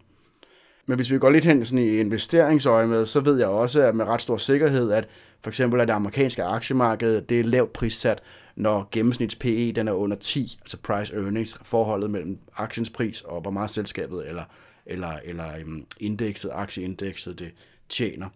Men 0.87 0.95
hvis 0.95 1.11
vi 1.11 1.17
går 1.17 1.29
lidt 1.29 1.45
hen 1.45 1.65
sådan 1.65 1.85
i 1.85 1.97
investeringsøje 1.97 2.87
med, 2.87 3.05
så 3.05 3.19
ved 3.19 3.37
jeg 3.37 3.47
også 3.47 3.81
at 3.81 3.95
med 3.95 4.05
ret 4.05 4.21
stor 4.21 4.37
sikkerhed, 4.37 4.91
at 4.91 5.07
for 5.41 5.49
eksempel 5.49 5.81
at 5.81 5.87
det 5.87 5.93
amerikanske 5.93 6.43
aktiemarked, 6.43 7.21
det 7.21 7.39
er 7.39 7.43
lavt 7.43 7.73
prissat, 7.73 8.21
når 8.55 8.89
gennemsnits 8.91 9.35
PE 9.35 9.71
den 9.71 9.87
er 9.87 9.91
under 9.91 10.17
10, 10.17 10.57
altså 10.61 10.77
price 10.77 11.15
earnings, 11.15 11.59
forholdet 11.61 12.11
mellem 12.11 12.37
aktiens 12.57 12.89
pris 12.89 13.21
og 13.21 13.41
hvor 13.41 13.51
meget 13.51 13.69
selskabet 13.69 14.27
eller, 14.27 14.43
eller, 14.85 15.11
eller 15.23 15.57
øhm, 15.59 15.85
indekset, 15.99 16.51
aktieindekset, 16.53 17.39
det 17.39 17.51
tjener. 17.89 18.27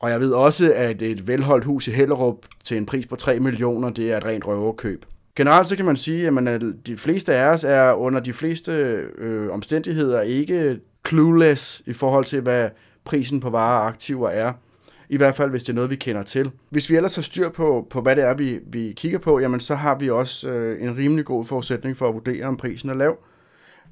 Og 0.00 0.10
jeg 0.10 0.20
ved 0.20 0.32
også, 0.32 0.72
at 0.74 1.02
et 1.02 1.26
velholdt 1.26 1.64
hus 1.64 1.88
i 1.88 1.90
Hellerup 1.90 2.46
til 2.64 2.76
en 2.76 2.86
pris 2.86 3.06
på 3.06 3.16
3 3.16 3.40
millioner, 3.40 3.90
det 3.90 4.12
er 4.12 4.16
et 4.16 4.24
rent 4.24 4.46
røverkøb. 4.46 5.04
Generelt 5.38 5.68
så 5.68 5.76
kan 5.76 5.84
man 5.84 5.96
sige, 5.96 6.28
at 6.28 6.62
de 6.86 6.96
fleste 6.96 7.34
af 7.34 7.52
os 7.52 7.64
er 7.64 7.92
under 7.92 8.20
de 8.20 8.32
fleste 8.32 8.72
øh, 9.18 9.50
omstændigheder 9.50 10.20
ikke 10.20 10.80
clueless 11.08 11.82
i 11.86 11.92
forhold 11.92 12.24
til, 12.24 12.40
hvad 12.40 12.70
prisen 13.04 13.40
på 13.40 13.50
varer 13.50 13.80
og 13.80 13.86
aktiver 13.86 14.28
er. 14.28 14.52
I 15.08 15.16
hvert 15.16 15.34
fald, 15.34 15.50
hvis 15.50 15.62
det 15.62 15.68
er 15.68 15.74
noget, 15.74 15.90
vi 15.90 15.96
kender 15.96 16.22
til. 16.22 16.50
Hvis 16.70 16.90
vi 16.90 16.96
ellers 16.96 17.14
har 17.14 17.22
styr 17.22 17.48
på, 17.48 17.86
på 17.90 18.00
hvad 18.00 18.16
det 18.16 18.24
er, 18.24 18.34
vi, 18.34 18.58
vi 18.66 18.92
kigger 18.96 19.18
på, 19.18 19.38
jamen 19.40 19.60
så 19.60 19.74
har 19.74 19.98
vi 19.98 20.10
også 20.10 20.48
øh, 20.48 20.82
en 20.82 20.96
rimelig 20.96 21.24
god 21.24 21.44
forudsætning 21.44 21.96
for 21.96 22.08
at 22.08 22.14
vurdere, 22.14 22.44
om 22.44 22.56
prisen 22.56 22.90
er 22.90 22.94
lav. 22.94 23.18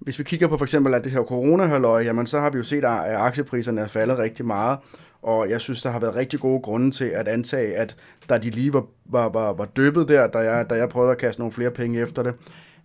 Hvis 0.01 0.19
vi 0.19 0.25
kigger 0.25 0.49
på 0.49 0.57
for 0.57 0.65
eksempel 0.65 0.95
at 0.95 1.05
det 1.05 1.13
her 1.13 1.23
corona 1.23 1.99
jamen 1.99 2.27
så 2.27 2.41
har 2.41 2.51
vi 2.51 2.59
jo 2.59 2.65
set, 2.65 2.85
at 2.85 3.17
aktiepriserne 3.17 3.81
er 3.81 3.87
faldet 3.87 4.19
rigtig 4.19 4.47
meget. 4.47 4.79
Og 5.27 5.51
jeg 5.51 5.61
synes, 5.61 5.83
der 5.83 5.91
har 5.91 6.01
været 6.01 6.15
rigtig 6.15 6.41
gode 6.41 6.61
grunde 6.61 6.91
til 6.91 7.05
at 7.05 7.29
antage, 7.29 7.77
at 7.77 7.97
da 8.29 8.39
de 8.39 8.51
lige 8.51 8.73
var, 8.73 8.85
var, 9.05 9.29
var, 9.29 9.53
var 9.53 9.65
døbet 9.65 10.09
der, 10.09 10.27
da 10.27 10.39
jeg, 10.39 10.71
da 10.71 10.75
jeg 10.75 10.89
prøvede 10.89 11.13
at 11.13 11.19
kaste 11.19 11.41
nogle 11.41 11.53
flere 11.53 11.71
penge 11.71 12.01
efter 12.01 12.23
det, 12.23 12.35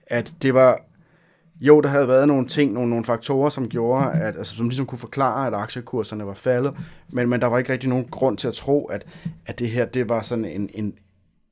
at 0.08 0.34
det 0.42 0.54
var 0.54 0.80
jo, 1.60 1.82
der 1.82 1.90
havde 1.90 2.08
været 2.08 2.28
nogle 2.28 2.48
ting, 2.48 2.74
nogle, 2.74 2.90
nogle 2.90 3.06
faktorer, 3.06 3.50
som 3.50 3.70
gjorde, 3.70 4.12
at, 4.12 4.38
altså, 4.38 4.56
som 4.56 4.70
ligesom 4.70 4.86
kunne 4.86 4.98
forklare, 4.98 5.48
at 5.48 5.54
aktiekurserne 5.54 6.26
var 6.26 6.34
faldet, 6.34 6.74
men, 7.10 7.30
men 7.30 7.42
der 7.42 7.48
var 7.48 7.58
ikke 7.58 7.74
rigtig 7.74 7.90
nogen 7.90 8.08
grund 8.12 8.38
til 8.38 8.48
at 8.48 8.54
tro, 8.54 8.86
at, 8.86 9.06
at 9.46 9.60
det 9.60 9.70
her 9.70 9.86
det 9.86 10.10
var 10.10 10.22
sådan 10.22 10.46
en, 10.46 10.70
en, 10.74 10.94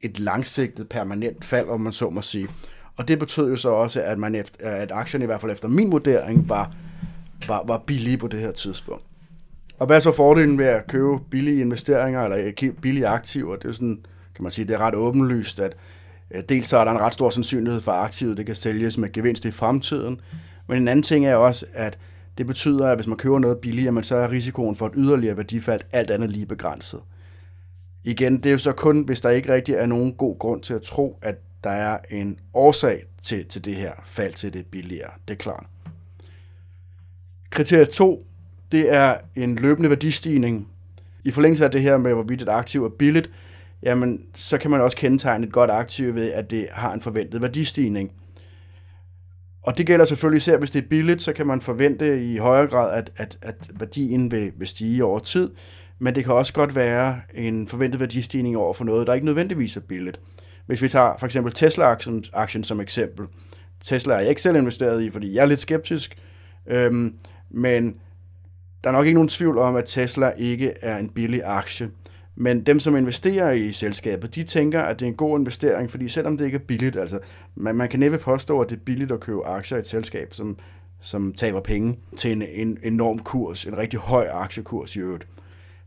et 0.01 0.19
langsigtet, 0.19 0.89
permanent 0.89 1.46
fald, 1.46 1.69
om 1.69 1.81
man 1.81 1.93
så 1.93 2.10
må 2.10 2.22
sige. 2.22 2.48
Og 2.98 3.08
det 3.08 3.19
betød 3.19 3.50
jo 3.50 3.55
så 3.55 3.69
også, 3.69 4.01
at, 4.01 4.19
man 4.19 4.36
efter, 4.36 4.69
at 4.69 4.91
aktierne 4.91 5.24
i 5.24 5.25
hvert 5.25 5.41
fald 5.41 5.51
efter 5.51 5.67
min 5.67 5.91
vurdering 5.91 6.50
var, 6.50 6.74
var, 7.48 7.63
var 7.67 7.77
billige 7.77 8.17
på 8.17 8.27
det 8.27 8.39
her 8.39 8.51
tidspunkt. 8.51 9.03
Og 9.79 9.86
hvad 9.86 9.95
er 9.95 10.00
så 10.00 10.12
fordelen 10.12 10.57
ved 10.57 10.65
at 10.65 10.88
købe 10.88 11.19
billige 11.31 11.62
investeringer 11.62 12.24
eller 12.24 12.71
billige 12.81 13.07
aktiver? 13.07 13.55
Det 13.55 13.67
er 13.67 13.71
sådan, 13.71 14.00
kan 14.36 14.43
man 14.43 14.51
sige, 14.51 14.67
det 14.67 14.74
er 14.74 14.77
ret 14.77 14.95
åbenlyst, 14.95 15.59
at 15.59 15.75
dels 16.50 16.67
så 16.67 16.77
er 16.77 16.83
der 16.83 16.91
en 16.91 17.00
ret 17.00 17.13
stor 17.13 17.29
sandsynlighed 17.29 17.81
for, 17.81 17.91
at 17.91 18.03
aktivet 18.03 18.38
det 18.38 18.45
kan 18.45 18.55
sælges 18.55 18.98
med 18.98 19.12
gevinst 19.12 19.45
i 19.45 19.51
fremtiden, 19.51 20.21
men 20.67 20.77
en 20.77 20.88
anden 20.88 21.03
ting 21.03 21.25
er 21.25 21.36
også, 21.36 21.65
at 21.74 22.00
det 22.38 22.48
betyder, 22.48 22.88
at 22.88 22.98
hvis 22.98 23.07
man 23.07 23.17
køber 23.17 23.39
noget 23.39 23.57
billigere, 23.57 24.03
så 24.03 24.15
er 24.15 24.31
risikoen 24.31 24.75
for 24.75 24.86
et 24.86 24.93
yderligere 24.95 25.38
værdifald 25.38 25.81
alt 25.91 26.12
andet 26.12 26.29
lige 26.29 26.45
begrænset. 26.45 27.00
Igen, 28.03 28.38
det 28.38 28.45
er 28.45 28.51
jo 28.51 28.57
så 28.57 28.71
kun, 28.71 29.01
hvis 29.01 29.21
der 29.21 29.29
ikke 29.29 29.53
rigtig 29.53 29.75
er 29.75 29.86
nogen 29.86 30.13
god 30.13 30.39
grund 30.39 30.62
til 30.62 30.74
at 30.74 30.81
tro, 30.81 31.19
at 31.21 31.36
der 31.63 31.69
er 31.69 31.98
en 32.09 32.39
årsag 32.53 33.03
til, 33.21 33.45
til 33.45 33.65
det 33.65 33.75
her 33.75 33.93
fald 34.05 34.33
til 34.33 34.53
det 34.53 34.65
billigere. 34.65 35.12
Det 35.27 35.33
er 35.33 35.38
klart. 35.38 35.65
Kriterie 37.50 37.86
2, 37.86 38.25
det 38.71 38.93
er 38.93 39.17
en 39.35 39.55
løbende 39.55 39.89
værdistigning. 39.89 40.67
I 41.25 41.31
forlængelse 41.31 41.65
af 41.65 41.71
det 41.71 41.81
her 41.81 41.97
med, 41.97 42.13
hvorvidt 42.13 42.41
et 42.41 42.49
aktiv 42.49 42.85
er 42.85 42.89
billigt, 42.89 43.29
jamen, 43.83 44.25
så 44.35 44.57
kan 44.57 44.71
man 44.71 44.81
også 44.81 44.97
kendetegne 44.97 45.47
et 45.47 45.53
godt 45.53 45.71
aktiv 45.71 46.15
ved, 46.15 46.31
at 46.31 46.51
det 46.51 46.67
har 46.71 46.93
en 46.93 47.01
forventet 47.01 47.41
værdistigning. 47.41 48.11
Og 49.63 49.77
det 49.77 49.85
gælder 49.85 50.05
selvfølgelig 50.05 50.38
især, 50.38 50.57
hvis 50.57 50.71
det 50.71 50.83
er 50.83 50.88
billigt, 50.88 51.21
så 51.21 51.33
kan 51.33 51.47
man 51.47 51.61
forvente 51.61 52.33
i 52.33 52.38
højere 52.38 52.67
grad, 52.67 52.97
at, 52.97 53.11
at, 53.17 53.38
at 53.41 53.69
værdien 53.79 54.31
vil, 54.31 54.51
vil 54.57 54.67
stige 54.67 55.05
over 55.05 55.19
tid, 55.19 55.51
men 55.99 56.15
det 56.15 56.23
kan 56.23 56.33
også 56.33 56.53
godt 56.53 56.75
være 56.75 57.21
en 57.33 57.67
forventet 57.67 57.99
værdistigning 57.99 58.57
over 58.57 58.73
for 58.73 58.85
noget, 58.85 59.07
der 59.07 59.13
ikke 59.13 59.25
nødvendigvis 59.25 59.77
er 59.77 59.81
billigt. 59.81 60.19
Hvis 60.65 60.81
vi 60.81 60.88
tager 60.88 61.17
for 61.19 61.25
eksempel 61.25 61.53
Tesla-aktien 61.53 62.63
som 62.63 62.79
eksempel. 62.81 63.25
Tesla 63.81 64.13
er 64.13 64.19
jeg 64.19 64.29
ikke 64.29 64.41
selv 64.41 64.55
investeret 64.55 65.03
i, 65.03 65.09
fordi 65.09 65.33
jeg 65.33 65.41
er 65.41 65.45
lidt 65.45 65.59
skeptisk, 65.59 66.17
øhm, 66.67 67.15
men 67.49 67.95
der 68.83 68.89
er 68.89 68.93
nok 68.93 69.05
ikke 69.05 69.15
nogen 69.15 69.29
tvivl 69.29 69.57
om, 69.57 69.75
at 69.75 69.86
Tesla 69.86 70.29
ikke 70.38 70.74
er 70.81 70.98
en 70.98 71.09
billig 71.09 71.41
aktie. 71.45 71.91
Men 72.36 72.63
dem, 72.63 72.79
som 72.79 72.98
investerer 72.98 73.51
i 73.51 73.71
selskabet, 73.71 74.36
de 74.36 74.43
tænker, 74.43 74.81
at 74.81 75.00
det 75.00 75.05
er 75.05 75.09
en 75.09 75.15
god 75.15 75.39
investering, 75.39 75.91
fordi 75.91 76.07
selvom 76.07 76.38
det 76.38 76.45
ikke 76.45 76.55
er 76.55 76.65
billigt, 76.67 76.98
altså 76.98 77.19
man, 77.55 77.75
man 77.75 77.89
kan 77.89 78.00
næppe 78.00 78.17
påstå, 78.17 78.62
at 78.62 78.69
det 78.69 78.75
er 78.75 78.83
billigt 78.86 79.12
at 79.12 79.19
købe 79.19 79.45
aktier 79.45 79.77
i 79.77 79.79
et 79.79 79.88
selskab, 79.88 80.33
som, 80.33 80.57
som 81.01 81.33
taber 81.33 81.62
penge 81.62 82.00
til 82.17 82.31
en, 82.31 82.41
en 82.41 82.77
enorm 82.83 83.19
kurs, 83.19 83.65
en 83.65 83.77
rigtig 83.77 84.00
høj 84.00 84.27
aktiekurs 84.31 84.95
i 84.95 85.00
øvrigt. 85.00 85.27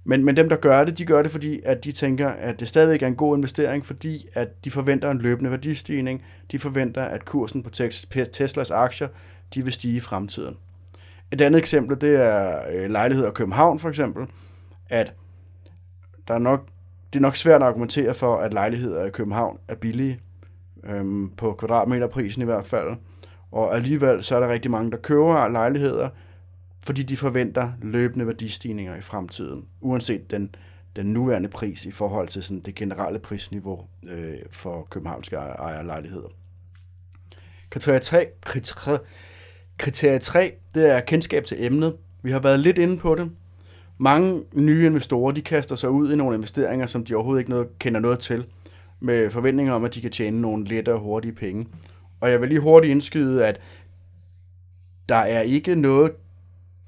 Men, 0.04 0.24
men 0.24 0.36
dem, 0.36 0.48
der 0.48 0.56
gør 0.56 0.84
det, 0.84 0.98
de 0.98 1.04
gør 1.04 1.22
det, 1.22 1.30
fordi 1.30 1.60
at 1.64 1.84
de 1.84 1.92
tænker, 1.92 2.28
at 2.28 2.60
det 2.60 2.68
stadigvæk 2.68 3.02
er 3.02 3.06
en 3.06 3.16
god 3.16 3.36
investering, 3.36 3.86
fordi 3.86 4.28
at 4.34 4.64
de 4.64 4.70
forventer 4.70 5.10
en 5.10 5.18
løbende 5.18 5.50
værdistigning. 5.50 6.22
De 6.52 6.58
forventer, 6.58 7.02
at 7.02 7.24
kursen 7.24 7.62
på 7.62 7.70
Teslas 8.32 8.70
aktier, 8.70 9.08
de 9.54 9.64
vil 9.64 9.72
stige 9.72 9.96
i 9.96 10.00
fremtiden. 10.00 10.56
Et 11.32 11.40
andet 11.40 11.58
eksempel, 11.58 12.00
det 12.00 12.16
er 12.16 12.62
øh, 12.72 12.90
lejligheder 12.90 13.28
i 13.30 13.34
København 13.34 13.78
for 13.78 13.88
eksempel, 13.88 14.26
at 14.88 15.12
der 16.28 16.34
er 16.34 16.38
nok, 16.38 16.68
det 17.12 17.18
er 17.18 17.22
nok 17.22 17.36
svært 17.36 17.62
at 17.62 17.68
argumentere 17.68 18.14
for, 18.14 18.36
at 18.36 18.54
lejligheder 18.54 19.06
i 19.06 19.10
København 19.10 19.58
er 19.68 19.74
billige, 19.74 20.20
øhm, 20.84 21.30
på 21.36 21.52
kvadratmeterprisen 21.52 22.42
i 22.42 22.44
hvert 22.44 22.64
fald. 22.64 22.96
Og 23.50 23.74
alligevel 23.74 24.22
så 24.22 24.36
er 24.36 24.40
der 24.40 24.48
rigtig 24.48 24.70
mange, 24.70 24.90
der 24.90 24.96
køber 24.96 25.48
lejligheder, 25.48 26.08
fordi 26.84 27.02
de 27.02 27.16
forventer 27.16 27.72
løbende 27.82 28.26
værdistigninger 28.26 28.96
i 28.96 29.00
fremtiden, 29.00 29.66
uanset 29.80 30.30
den, 30.30 30.54
den 30.96 31.06
nuværende 31.06 31.48
pris 31.48 31.84
i 31.84 31.90
forhold 31.90 32.28
til 32.28 32.42
sådan 32.42 32.60
det 32.60 32.74
generelle 32.74 33.18
prisniveau 33.18 33.80
øh, 34.08 34.38
for 34.50 34.86
københavnske 34.90 35.36
ejerlejligheder. 35.36 36.28
Kriterie 37.70 37.98
3, 37.98 38.26
kriterie, 38.40 38.98
kriterie 39.82 40.18
3, 40.18 40.52
det 40.74 40.90
er 40.90 41.00
kendskab 41.00 41.44
til 41.44 41.64
emnet. 41.64 41.96
Vi 42.22 42.30
har 42.30 42.38
været 42.38 42.60
lidt 42.60 42.78
inde 42.78 42.98
på 42.98 43.14
det. 43.14 43.30
Mange 43.98 44.44
nye 44.54 44.86
investorer, 44.86 45.32
de 45.32 45.42
kaster 45.42 45.76
sig 45.76 45.90
ud 45.90 46.12
i 46.12 46.16
nogle 46.16 46.34
investeringer, 46.34 46.86
som 46.86 47.04
de 47.04 47.14
overhovedet 47.14 47.40
ikke 47.40 47.50
noget, 47.50 47.78
kender 47.78 48.00
noget 48.00 48.18
til, 48.18 48.44
med 49.00 49.30
forventninger 49.30 49.72
om, 49.72 49.84
at 49.84 49.94
de 49.94 50.00
kan 50.00 50.10
tjene 50.10 50.40
nogle 50.40 50.64
lette 50.64 50.94
og 50.94 51.00
hurtige 51.00 51.32
penge. 51.32 51.66
Og 52.20 52.30
jeg 52.30 52.40
vil 52.40 52.48
lige 52.48 52.60
hurtigt 52.60 52.90
indskyde, 52.90 53.46
at 53.46 53.60
der 55.08 55.14
er 55.14 55.40
ikke 55.40 55.74
noget 55.74 56.12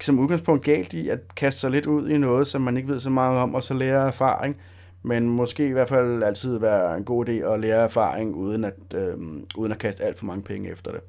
som 0.01 0.19
udgangspunkt 0.19 0.63
galt 0.63 0.93
i 0.93 1.09
at 1.09 1.19
kaste 1.35 1.61
sig 1.61 1.71
lidt 1.71 1.85
ud 1.85 2.09
i 2.09 2.17
noget, 2.17 2.47
som 2.47 2.61
man 2.61 2.77
ikke 2.77 2.89
ved 2.89 2.99
så 2.99 3.09
meget 3.09 3.39
om, 3.39 3.55
og 3.55 3.63
så 3.63 3.73
lære 3.73 4.07
erfaring. 4.07 4.57
Men 5.03 5.29
måske 5.29 5.67
i 5.67 5.71
hvert 5.71 5.89
fald 5.89 6.23
altid 6.23 6.57
være 6.57 6.97
en 6.97 7.03
god 7.03 7.29
idé 7.29 7.31
at 7.31 7.59
lære 7.59 7.83
erfaring, 7.83 8.35
uden 8.35 8.63
at, 8.63 8.75
øh, 8.95 9.13
uden 9.57 9.71
at 9.71 9.77
kaste 9.77 10.03
alt 10.03 10.17
for 10.17 10.25
mange 10.25 10.43
penge 10.43 10.71
efter 10.71 10.91
det. 10.91 11.01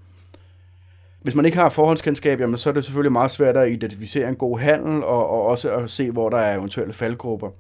Hvis 1.26 1.34
man 1.34 1.44
ikke 1.44 1.58
har 1.58 1.68
forhåndskendskab, 1.68 2.40
jamen, 2.40 2.58
så 2.58 2.68
er 2.68 2.72
det 2.72 2.84
selvfølgelig 2.84 3.12
meget 3.12 3.30
svært 3.30 3.56
at 3.56 3.70
identificere 3.70 4.28
en 4.28 4.36
god 4.36 4.58
handel, 4.58 5.04
og, 5.04 5.30
og 5.30 5.42
også 5.42 5.70
at 5.70 5.90
se, 5.90 6.10
hvor 6.10 6.28
der 6.28 6.36
er 6.36 6.58
eventuelle 6.58 6.92
faldgrupper. 6.92 7.50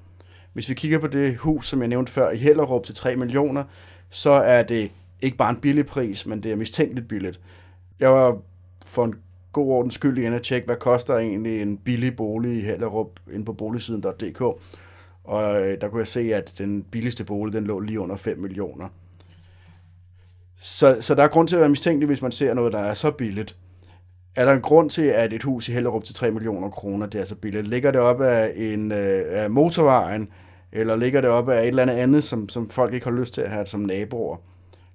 Hvis 0.52 0.68
vi 0.68 0.74
kigger 0.74 0.98
på 0.98 1.06
det 1.06 1.36
hus, 1.36 1.68
som 1.68 1.80
jeg 1.80 1.88
nævnte 1.88 2.12
før, 2.12 2.30
i 2.30 2.36
Hellerup 2.36 2.84
til 2.84 2.94
3 2.94 3.16
millioner, 3.16 3.64
så 4.10 4.30
er 4.30 4.62
det 4.62 4.90
ikke 5.22 5.36
bare 5.36 5.50
en 5.50 5.56
billig 5.56 5.86
pris, 5.86 6.26
men 6.26 6.42
det 6.42 6.52
er 6.52 6.56
mistænkeligt 6.56 7.08
billigt. 7.08 7.40
Jeg 8.00 8.12
var 8.12 8.38
for 8.86 9.04
en 9.04 9.14
god 9.52 9.72
ordens 9.72 9.94
skyld 9.94 10.18
igen 10.18 10.32
at 10.32 10.42
tjekke, 10.42 10.66
hvad 10.66 10.76
koster 10.76 11.16
egentlig 11.16 11.62
en 11.62 11.76
billig 11.76 12.16
bolig 12.16 12.56
i 12.56 12.60
Hellerup 12.60 13.20
ind 13.32 13.46
på 13.46 13.52
boligsiden.dk. 13.52 14.40
Og 15.24 15.66
øh, 15.66 15.80
der 15.80 15.88
kunne 15.88 16.00
jeg 16.00 16.08
se, 16.08 16.34
at 16.34 16.54
den 16.58 16.82
billigste 16.82 17.24
bolig, 17.24 17.54
den 17.54 17.64
lå 17.64 17.80
lige 17.80 18.00
under 18.00 18.16
5 18.16 18.38
millioner. 18.38 18.88
Så, 20.60 20.96
så 21.00 21.14
der 21.14 21.22
er 21.22 21.28
grund 21.28 21.48
til 21.48 21.56
at 21.56 21.60
være 21.60 21.68
mistænkelig, 21.68 22.06
hvis 22.06 22.22
man 22.22 22.32
ser 22.32 22.54
noget, 22.54 22.72
der 22.72 22.78
er 22.78 22.94
så 22.94 23.10
billigt. 23.10 23.56
Er 24.36 24.44
der 24.44 24.52
en 24.52 24.60
grund 24.60 24.90
til, 24.90 25.02
at 25.02 25.32
et 25.32 25.42
hus 25.42 25.68
i 25.68 25.72
Hellerup 25.72 26.04
til 26.04 26.14
3 26.14 26.30
millioner 26.30 26.70
kroner, 26.70 27.06
det 27.06 27.20
er 27.20 27.24
så 27.24 27.34
billigt? 27.34 27.68
Ligger 27.68 27.90
det 27.90 28.00
op 28.00 28.20
af, 28.20 28.52
en, 28.56 28.92
øh, 28.92 29.24
af 29.28 29.50
motorvejen, 29.50 30.28
eller 30.72 30.96
ligger 30.96 31.20
det 31.20 31.30
op 31.30 31.48
af 31.48 31.62
et 31.62 31.68
eller 31.68 31.82
andet 31.82 31.94
andet, 31.94 32.24
som, 32.24 32.48
som 32.48 32.70
folk 32.70 32.94
ikke 32.94 33.06
har 33.06 33.16
lyst 33.16 33.34
til 33.34 33.40
at 33.40 33.50
have 33.50 33.66
som 33.66 33.80
naboer? 33.80 34.36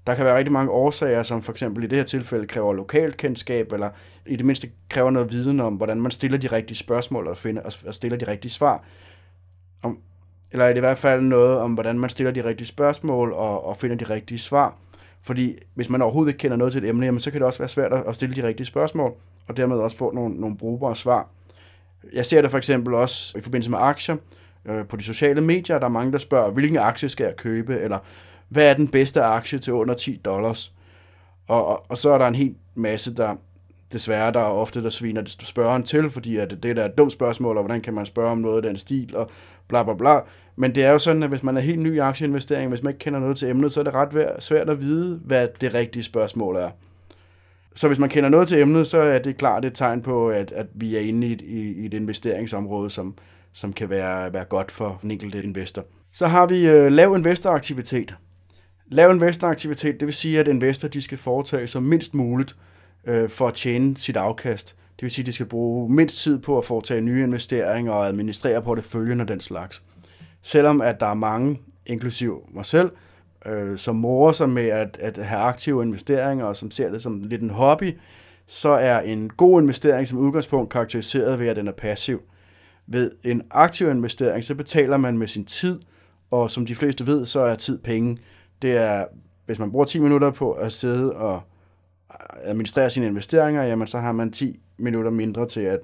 Der 0.08 0.15
kan 0.15 0.25
være 0.25 0.38
rigtig 0.38 0.51
mange 0.51 0.72
årsager, 0.72 1.24
som 1.24 1.41
for 1.41 1.51
eksempel 1.51 1.84
i 1.84 1.88
det 1.88 1.98
her 1.98 2.06
tilfælde 2.06 2.48
kræver 2.48 2.74
lokalkendskab, 2.74 3.74
eller 3.74 3.89
i 4.25 4.36
det 4.36 4.46
mindste 4.46 4.70
kræver 4.89 5.10
noget 5.10 5.32
viden 5.32 5.60
om, 5.60 5.74
hvordan 5.74 6.01
man 6.01 6.12
stiller 6.12 6.38
de 6.38 6.48
rigtige 6.48 6.77
spørgsmål 6.77 7.27
og, 7.27 7.38
finder, 7.38 7.62
og 7.86 7.94
stiller 7.94 8.18
de 8.18 8.27
rigtige 8.27 8.51
svar. 8.51 8.84
Om, 9.84 10.00
eller 10.51 10.65
er 10.65 10.70
det 10.70 10.77
i 10.77 10.80
hvert 10.80 10.98
fald 10.98 11.22
noget 11.22 11.58
om, 11.58 11.74
hvordan 11.74 12.00
man 12.00 12.10
stiller 12.10 12.32
de 12.32 12.44
rigtige 12.44 12.68
spørgsmål 12.68 13.34
og, 13.34 13.65
og 13.65 13.77
finder 13.77 13.96
de 13.96 14.06
rigtige 14.06 14.39
svar. 14.39 14.77
Fordi 15.24 15.58
hvis 15.74 15.90
man 15.90 16.01
overhovedet 16.01 16.30
ikke 16.30 16.38
kender 16.38 16.58
noget 16.58 16.74
til 16.74 16.84
et 16.84 16.90
emne, 16.90 17.06
jamen, 17.06 17.20
så 17.20 17.32
kan 17.32 17.40
det 17.40 17.48
også 17.48 17.60
være 17.60 17.70
svært 17.70 17.94
at 17.94 18.16
stille 18.16 18.36
de 18.36 18.48
rigtige 18.48 18.68
spørgsmål, 18.68 19.13
og 19.48 19.58
dermed 19.58 19.78
også 19.78 19.98
få 19.98 20.12
nogle, 20.12 20.36
nogle 20.36 20.58
brugbare 20.58 20.96
svar. 20.96 21.30
Jeg 22.13 22.25
ser 22.25 22.42
det 22.42 22.51
for 22.51 22.58
eksempel 22.58 22.94
også 22.94 23.38
i 23.38 23.42
forbindelse 23.42 23.72
med 23.72 23.80
aktier 23.82 24.18
øh, 24.66 24.88
på 24.88 24.96
de 24.96 25.04
sociale 25.04 25.42
medier. 25.42 25.80
Der 25.80 25.86
er 25.86 25.90
mange, 25.90 26.12
der 26.12 26.18
spørger, 26.18 26.51
hvilken 26.51 26.78
aktie 26.78 27.10
skal 27.10 27.24
jeg 27.24 27.36
købe, 27.36 27.80
eller 27.80 28.00
hvad 28.50 28.70
er 28.70 28.74
den 28.74 28.88
bedste 28.88 29.24
aktie 29.24 29.60
til 29.60 29.74
under 29.74 29.94
10 29.94 30.22
dollars? 30.25 30.74
Og, 31.48 31.66
og, 31.66 31.86
og 31.90 31.98
så 31.98 32.12
er 32.12 32.18
der 32.18 32.28
en 32.28 32.36
hel 32.36 32.56
masse, 32.75 33.16
der 33.16 33.36
desværre, 33.93 34.31
der 34.33 34.39
er 34.39 34.43
ofte, 34.45 34.83
der 34.83 34.89
sviner 34.89 35.21
spørgeren 35.25 35.83
til, 35.83 36.10
fordi 36.10 36.38
at 36.38 36.50
det 36.63 36.75
der 36.75 36.81
er 36.81 36.89
et 36.89 36.98
dumt 36.98 37.12
spørgsmål, 37.12 37.57
og 37.57 37.63
hvordan 37.63 37.81
kan 37.81 37.93
man 37.93 38.05
spørge 38.05 38.31
om 38.31 38.38
noget 38.38 38.55
af 38.55 38.62
den 38.62 38.77
stil, 38.77 39.15
og 39.15 39.29
bla 39.67 39.83
bla 39.83 39.93
bla. 39.93 40.19
Men 40.55 40.75
det 40.75 40.83
er 40.83 40.91
jo 40.91 41.00
sådan, 41.00 41.24
at 41.24 41.29
hvis 41.29 41.43
man 41.43 41.57
er 41.57 41.62
helt 41.62 41.79
ny 41.79 41.95
i 41.95 41.98
aktieinvestering, 41.98 42.69
hvis 42.69 42.83
man 42.83 42.93
ikke 42.93 43.00
kender 43.00 43.19
noget 43.19 43.38
til 43.38 43.50
emnet, 43.50 43.71
så 43.71 43.79
er 43.79 43.83
det 43.83 43.93
ret 43.93 44.43
svært 44.43 44.69
at 44.69 44.81
vide, 44.81 45.21
hvad 45.25 45.48
det 45.62 45.74
rigtige 45.74 46.03
spørgsmål 46.03 46.55
er. 46.55 46.69
Så 47.75 47.88
hvis 47.88 48.00
man 48.00 48.10
kender 48.10 48.29
noget 48.29 48.48
til 48.48 48.62
emnet, 48.62 48.88
så 48.88 49.00
er 49.00 49.19
det 49.19 49.38
klart 49.38 49.65
et 49.65 49.74
tegn 49.75 50.01
på, 50.01 50.29
at, 50.29 50.51
at 50.51 50.65
vi 50.74 50.95
er 50.95 51.00
inde 51.00 51.27
i 51.27 51.33
i, 51.33 51.81
i 51.81 51.86
et 51.86 51.93
investeringsområde, 51.93 52.89
som, 52.89 53.15
som 53.53 53.74
kan 53.74 53.89
være, 53.89 54.33
være 54.33 54.45
godt 54.45 54.71
for 54.71 55.00
den 55.01 55.12
enkelte 55.12 55.43
investor. 55.43 55.86
Så 56.12 56.27
har 56.27 56.45
vi 56.45 56.67
øh, 56.67 56.91
lav 56.91 57.15
investoraktivitet. 57.15 58.15
Lav 58.88 59.12
investoraktivitet, 59.12 60.00
det 60.00 60.05
vil 60.05 60.13
sige, 60.13 60.39
at 60.39 60.48
investorer 60.48 60.89
de 60.89 61.01
skal 61.01 61.17
foretage 61.17 61.67
sig 61.67 61.83
mindst 61.83 62.13
muligt 62.13 62.55
øh, 63.05 63.29
for 63.29 63.48
at 63.48 63.53
tjene 63.53 63.98
sit 63.98 64.17
afkast. 64.17 64.75
Det 64.96 65.03
vil 65.03 65.12
sige, 65.12 65.24
at 65.24 65.27
de 65.27 65.34
skal 65.34 65.46
bruge 65.46 65.93
mindst 65.93 66.17
tid 66.17 66.39
på 66.39 66.58
at 66.58 66.65
foretage 66.65 67.01
nye 67.01 67.24
investeringer 67.24 67.91
og 67.91 68.08
administrere 68.08 68.62
porteføljen 68.62 69.22
og 69.22 69.27
den 69.27 69.39
slags. 69.39 69.81
Selvom 70.41 70.81
at 70.81 71.00
der 71.00 71.05
er 71.05 71.13
mange, 71.13 71.60
inklusiv 71.86 72.50
mig 72.53 72.65
selv, 72.65 72.91
øh, 73.46 73.77
som 73.77 73.96
morer 73.96 74.31
sig 74.31 74.50
med 74.50 74.67
at, 74.67 74.98
at 75.00 75.17
have 75.17 75.41
aktive 75.41 75.84
investeringer 75.84 76.46
og 76.46 76.55
som 76.55 76.72
ser 76.72 76.89
det 76.89 77.01
som 77.01 77.22
lidt 77.24 77.41
en 77.41 77.50
hobby, 77.50 77.98
så 78.48 78.70
er 78.70 79.00
en 79.00 79.29
god 79.29 79.62
investering 79.62 80.08
som 80.08 80.17
udgangspunkt 80.17 80.72
karakteriseret 80.72 81.39
ved, 81.39 81.48
at 81.48 81.55
den 81.55 81.67
er 81.67 81.72
passiv. 81.72 82.22
Ved 82.88 83.12
en 83.24 83.41
aktiv 83.51 83.89
investering, 83.89 84.43
så 84.43 84.55
betaler 84.55 84.98
man 84.98 85.17
med 85.17 85.27
sin 85.27 85.46
tid, 85.46 85.79
og 86.31 86.50
som 86.50 86.65
de 86.65 86.75
fleste 86.75 87.08
ved, 87.08 87.25
så 87.25 87.39
er 87.39 87.55
tid 87.55 87.77
penge 87.77 88.17
det 88.62 88.77
er, 88.77 89.05
hvis 89.46 89.60
man 89.60 89.72
bruger 89.72 89.86
10 89.86 90.00
minutter 90.00 90.31
på 90.31 90.51
at 90.51 90.72
sidde 90.72 91.15
og 91.15 91.41
administrere 92.44 92.89
sine 92.89 93.06
investeringer, 93.06 93.63
jamen 93.63 93.88
så 93.88 93.98
har 93.98 94.12
man 94.12 94.32
10 94.32 94.60
minutter 94.77 95.12
mindre 95.12 95.48
til 95.48 95.62
at 95.62 95.80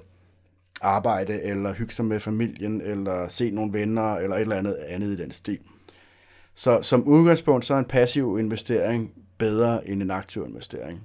arbejde, 0.82 1.42
eller 1.42 1.74
hygge 1.74 1.94
sig 1.94 2.04
med 2.04 2.20
familien, 2.20 2.80
eller 2.80 3.28
se 3.28 3.50
nogle 3.50 3.72
venner, 3.72 4.14
eller 4.14 4.36
et 4.36 4.40
eller 4.40 4.56
andet 4.56 4.74
andet 4.74 5.08
i 5.08 5.22
den 5.22 5.30
stil. 5.30 5.58
Så 6.54 6.82
som 6.82 7.04
udgangspunkt, 7.04 7.64
så 7.64 7.74
er 7.74 7.78
en 7.78 7.84
passiv 7.84 8.38
investering 8.40 9.12
bedre 9.38 9.88
end 9.88 10.02
en 10.02 10.10
aktiv 10.10 10.44
investering. 10.48 11.00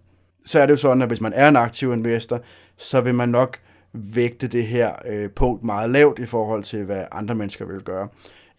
Så 0.45 0.59
er 0.59 0.65
det 0.65 0.71
jo 0.71 0.77
sådan, 0.77 1.01
at 1.01 1.07
hvis 1.07 1.21
man 1.21 1.33
er 1.33 1.47
en 1.47 1.55
aktiv 1.55 1.93
investor, 1.93 2.41
så 2.77 3.01
vil 3.01 3.15
man 3.15 3.29
nok 3.29 3.57
vægte 3.93 4.47
det 4.47 4.67
her 4.67 4.93
øh, 5.05 5.29
punkt 5.29 5.63
meget 5.63 5.89
lavt 5.89 6.19
i 6.19 6.25
forhold 6.25 6.63
til, 6.63 6.83
hvad 6.83 7.05
andre 7.11 7.35
mennesker 7.35 7.65
vil 7.65 7.81
gøre. 7.81 8.07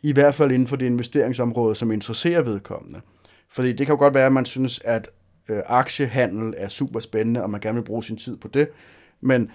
i 0.02 0.12
hvert 0.12 0.34
fald 0.34 0.52
inden 0.52 0.68
for 0.68 0.76
det 0.76 0.86
investeringsområde, 0.86 1.74
som 1.74 1.92
interesserer 1.92 2.42
vedkommende. 2.42 3.00
Fordi 3.48 3.72
det 3.72 3.86
kan 3.86 3.94
jo 3.94 3.98
godt 3.98 4.14
være, 4.14 4.26
at 4.26 4.32
man 4.32 4.44
synes, 4.44 4.80
at 4.84 5.10
øh, 5.48 5.62
aktiehandel 5.66 6.54
er 6.56 6.68
super 6.68 7.00
spændende, 7.00 7.42
og 7.42 7.50
man 7.50 7.60
gerne 7.60 7.78
vil 7.78 7.84
bruge 7.84 8.04
sin 8.04 8.16
tid 8.16 8.36
på 8.36 8.48
det, 8.48 8.68
men 9.20 9.50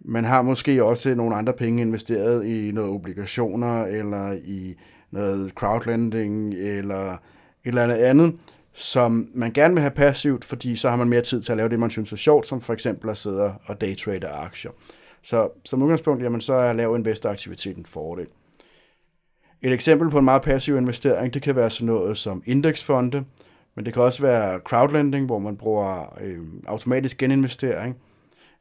man 0.00 0.24
har 0.24 0.42
måske 0.42 0.84
også 0.84 1.14
nogle 1.14 1.36
andre 1.36 1.52
penge 1.52 1.82
investeret 1.82 2.46
i 2.46 2.70
noget 2.70 2.90
obligationer, 2.90 3.84
eller 3.84 4.32
i 4.32 4.76
noget 5.10 5.50
crowdlending, 5.50 6.54
eller 6.54 7.12
et 7.12 7.18
eller 7.64 7.82
andet 7.82 7.96
andet, 7.96 8.34
som 8.72 9.28
man 9.34 9.52
gerne 9.52 9.74
vil 9.74 9.80
have 9.80 9.90
passivt, 9.90 10.44
fordi 10.44 10.76
så 10.76 10.90
har 10.90 10.96
man 10.96 11.08
mere 11.08 11.20
tid 11.20 11.42
til 11.42 11.52
at 11.52 11.56
lave 11.56 11.68
det, 11.68 11.80
man 11.80 11.90
synes 11.90 12.12
er 12.12 12.16
sjovt, 12.16 12.46
som 12.46 12.60
for 12.60 12.72
eksempel 12.72 13.10
at 13.10 13.16
sidde 13.16 13.52
og 13.64 13.80
daytrade 13.80 14.28
aktier. 14.28 14.70
Så 15.22 15.48
som 15.64 15.82
udgangspunkt, 15.82 16.22
jamen, 16.22 16.40
så 16.40 16.54
er 16.54 16.72
lav 16.72 16.96
investoraktivitet 16.96 17.76
en 17.76 17.86
fordel. 17.86 18.26
Et 19.62 19.72
eksempel 19.72 20.10
på 20.10 20.18
en 20.18 20.24
meget 20.24 20.42
passiv 20.42 20.76
investering, 20.76 21.34
det 21.34 21.42
kan 21.42 21.56
være 21.56 21.70
sådan 21.70 21.86
noget 21.86 22.16
som 22.18 22.42
indeksfonde, 22.46 23.24
men 23.74 23.84
det 23.84 23.94
kan 23.94 24.02
også 24.02 24.22
være 24.22 24.58
crowdlending, 24.58 25.26
hvor 25.26 25.38
man 25.38 25.56
bruger 25.56 26.18
øh, 26.20 26.38
automatisk 26.66 27.18
geninvestering. 27.18 27.96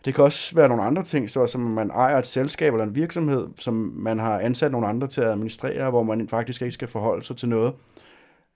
Det 0.05 0.15
kan 0.15 0.23
også 0.23 0.55
være 0.55 0.69
nogle 0.69 0.83
andre 0.83 1.03
ting, 1.03 1.29
så 1.29 1.47
som 1.47 1.61
man 1.61 1.89
ejer 1.89 2.17
et 2.17 2.25
selskab 2.25 2.73
eller 2.73 2.85
en 2.85 2.95
virksomhed, 2.95 3.47
som 3.57 3.93
man 3.95 4.19
har 4.19 4.39
ansat 4.39 4.71
nogle 4.71 4.87
andre 4.87 5.07
til 5.07 5.21
at 5.21 5.27
administrere, 5.27 5.89
hvor 5.89 6.03
man 6.03 6.27
faktisk 6.27 6.61
ikke 6.61 6.71
skal 6.71 6.87
forholde 6.87 7.25
sig 7.25 7.37
til 7.37 7.49
noget. 7.49 7.73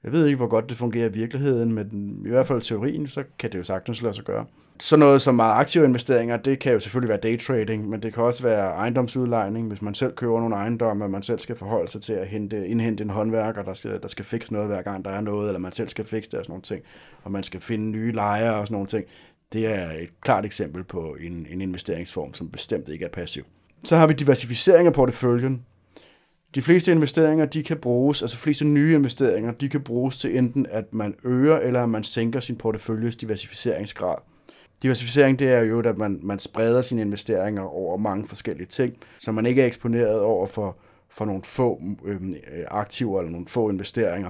Jeg 0.04 0.12
ved 0.12 0.26
ikke, 0.26 0.38
hvor 0.38 0.48
godt 0.48 0.70
det 0.70 0.78
fungerer 0.78 1.10
i 1.10 1.14
virkeligheden, 1.14 1.74
men 1.74 2.18
i 2.26 2.30
hvert 2.30 2.48
fald 2.48 2.62
i 2.62 2.66
teorien, 2.66 3.08
så 3.08 3.24
kan 3.40 3.52
det 3.52 3.60
jo 3.60 3.64
sagtens 3.64 4.02
lade 4.02 4.14
sig 4.14 4.24
gøre 4.24 4.46
sådan 4.80 5.00
noget 5.00 5.22
som 5.22 5.36
meget 5.36 5.60
aktive 5.60 5.86
investeringer, 5.86 6.38
det 6.38 6.60
kan 6.60 6.74
jo 6.74 6.80
selvfølgelig 6.80 7.10
være 7.10 7.18
daytrading, 7.18 7.90
men 7.90 8.04
det 8.04 8.14
kan 8.14 8.24
også 8.24 8.44
være 8.44 8.72
ejendomsudlejning, 8.72 9.68
hvis 9.68 9.82
man 9.82 9.94
selv 9.94 10.14
køber 10.16 10.40
nogle 10.40 10.56
ejendomme, 10.56 11.04
og 11.04 11.12
man 11.12 11.24
selv 11.24 11.40
skal 11.40 11.56
forholde 11.56 11.92
sig 11.92 12.02
til 12.02 12.14
at 12.14 12.28
hente, 12.28 12.68
indhente 12.68 13.04
en 13.04 13.10
håndværker, 13.10 13.64
der 13.64 13.74
skal, 13.74 14.02
der 14.02 14.08
skal 14.08 14.26
fikse 14.26 14.54
noget 14.54 14.68
hver 14.68 14.82
gang 14.82 15.06
der 15.06 15.12
er 15.12 15.22
noget, 15.22 15.48
eller 15.50 15.60
man 15.60 15.72
selv 15.72 15.90
skal 15.90 16.06
fikse 16.06 16.32
det 16.32 16.40
og 16.40 16.46
sådan 16.46 16.52
nogle 16.52 16.64
ting, 16.64 16.82
og 17.24 17.32
man 17.32 17.44
skal 17.44 17.62
finde 17.62 17.86
nye 17.86 18.12
lejere 18.12 18.56
og 18.56 18.68
sådan 18.68 18.76
nogle 18.76 18.88
ting. 18.88 19.06
Det 19.54 19.66
er 19.66 19.92
et 19.92 20.22
klart 20.22 20.46
eksempel 20.46 20.84
på 20.84 21.18
en, 21.20 21.48
en 21.50 21.62
investeringsform, 21.62 22.34
som 22.34 22.50
bestemt 22.50 22.90
ikke 22.90 23.06
er 23.06 23.10
passiv. 23.10 23.44
Så 23.84 23.96
har 23.96 24.08
vi 24.08 24.14
diversificering 24.14 24.88
af 24.88 24.94
porteføljen. 24.94 25.66
De 26.56 26.62
fleste 26.62 26.92
investeringer, 26.92 27.46
de 27.46 27.64
kan 27.64 27.78
bruges, 27.78 28.22
altså 28.22 28.38
fleste 28.38 28.66
nye 28.66 28.94
investeringer, 28.94 29.52
de 29.52 29.70
kan 29.70 29.82
bruges 29.82 30.18
til 30.18 30.38
enten, 30.38 30.66
at 30.70 30.94
man 30.94 31.16
øger 31.24 31.58
eller 31.58 31.84
at 31.84 31.90
man 31.90 32.04
sænker 32.04 32.40
sin 32.40 32.56
porteføljes 32.56 33.16
diversificeringsgrad. 33.16 34.16
Diversificering, 34.84 35.40
det 35.40 35.52
er 35.52 35.62
jo, 35.62 35.80
at 35.80 35.98
man, 35.98 36.20
man 36.24 36.40
spreder 36.40 36.82
sine 36.82 37.02
investeringer 37.02 37.62
over 37.62 37.98
mange 37.98 38.28
forskellige 38.28 38.68
ting, 38.68 38.98
så 39.20 39.32
man 39.32 39.46
ikke 39.46 39.62
er 39.62 39.66
eksponeret 39.66 40.22
over 40.22 40.48
for, 40.48 40.78
for 41.10 41.26
nogle 41.26 41.44
få 41.44 41.82
øhm, 42.06 42.34
øh, 42.34 42.66
aktiver 42.68 43.20
eller 43.20 43.32
nogle 43.32 43.48
få 43.48 43.70
investeringer, 43.70 44.30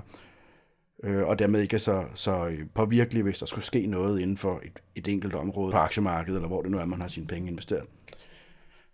øh, 1.03 1.27
og 1.27 1.39
dermed 1.39 1.61
ikke 1.61 1.73
er 1.73 1.79
så, 1.79 2.03
så 2.13 2.47
øh, 2.47 2.59
påvirkelig, 2.75 3.23
hvis 3.23 3.39
der 3.39 3.45
skulle 3.45 3.65
ske 3.65 3.87
noget 3.87 4.19
inden 4.19 4.37
for 4.37 4.61
et, 4.63 4.79
et 4.95 5.07
enkelt 5.07 5.33
område 5.33 5.71
på 5.71 5.77
aktiemarkedet, 5.77 6.35
eller 6.37 6.47
hvor 6.47 6.61
det 6.61 6.71
nu 6.71 6.77
er, 6.77 6.85
man 6.85 7.01
har 7.01 7.07
sine 7.07 7.27
penge 7.27 7.51
investeret. 7.51 7.85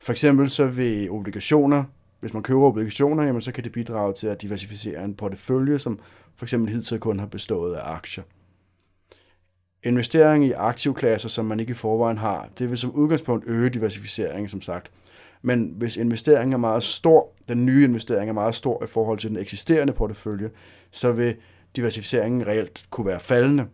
For 0.01 0.11
eksempel 0.11 0.49
så 0.49 0.67
vil 0.67 1.11
obligationer, 1.11 1.83
hvis 2.19 2.33
man 2.33 2.43
køber 2.43 2.61
obligationer, 2.61 3.23
jamen, 3.23 3.41
så 3.41 3.51
kan 3.51 3.63
det 3.63 3.71
bidrage 3.71 4.13
til 4.13 4.27
at 4.27 4.41
diversificere 4.41 5.03
en 5.03 5.15
portefølje, 5.15 5.79
som 5.79 5.99
for 6.35 6.45
eksempel 6.45 6.73
hidtil 6.73 6.99
kun 6.99 7.19
har 7.19 7.25
bestået 7.25 7.75
af 7.75 7.93
aktier. 7.93 8.23
Investering 9.83 10.45
i 10.45 10.51
aktivklasser, 10.51 11.29
som 11.29 11.45
man 11.45 11.59
ikke 11.59 11.71
i 11.71 11.73
forvejen 11.73 12.17
har, 12.17 12.49
det 12.59 12.69
vil 12.69 12.77
som 12.77 12.91
udgangspunkt 12.91 13.45
øge 13.47 13.69
diversificeringen, 13.69 14.49
som 14.49 14.61
sagt. 14.61 14.91
Men 15.41 15.73
hvis 15.77 15.97
investeringen 15.97 16.53
er 16.53 16.57
meget 16.57 16.83
stor, 16.83 17.33
den 17.47 17.65
nye 17.65 17.83
investering 17.83 18.29
er 18.29 18.33
meget 18.33 18.55
stor 18.55 18.83
i 18.83 18.87
forhold 18.87 19.17
til 19.17 19.29
den 19.29 19.37
eksisterende 19.37 19.93
portefølje, 19.93 20.49
så 20.91 21.11
vil 21.11 21.35
diversificeringen 21.75 22.47
reelt 22.47 22.85
kunne 22.89 23.07
være 23.07 23.19
faldende. 23.19 23.65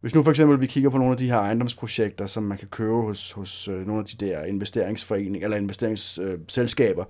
Hvis 0.00 0.14
nu 0.14 0.22
for 0.22 0.30
eksempel 0.30 0.60
vi 0.60 0.66
kigger 0.66 0.90
på 0.90 0.98
nogle 0.98 1.12
af 1.12 1.18
de 1.18 1.26
her 1.26 1.38
ejendomsprojekter, 1.38 2.26
som 2.26 2.42
man 2.42 2.58
kan 2.58 2.68
købe 2.68 2.94
hos, 2.94 3.32
hos 3.32 3.68
øh, 3.68 3.86
nogle 3.86 4.00
af 4.00 4.04
de 4.06 4.26
der 4.26 4.44
investeringsforeninger 4.44 5.46
eller 5.46 5.56
investeringsselskaber, 5.56 7.04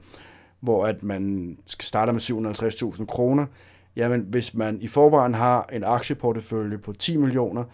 hvor 0.61 0.87
at 0.87 1.03
man 1.03 1.57
skal 1.67 1.85
starte 1.85 2.13
med 2.13 2.21
750.000 2.21 3.05
kroner, 3.05 3.47
jamen 3.97 4.27
hvis 4.29 4.55
man 4.55 4.81
i 4.81 4.89
forvejen 4.89 5.35
har 5.35 5.69
en 5.73 5.85
aktieportefølje 5.85 6.79
på 6.79 6.93
10 6.93 7.17
millioner, 7.17 7.65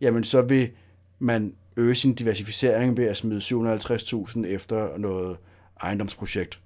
jamen 0.00 0.24
så 0.24 0.42
vil 0.42 0.70
man 1.18 1.54
øge 1.76 1.94
sin 1.94 2.14
diversificering 2.14 2.96
ved 2.96 3.04
at 3.04 3.16
smide 3.16 3.40
750.000 3.40 4.46
efter 4.46 4.98
noget 4.98 5.36
ejendomsprojekt, 5.82 6.60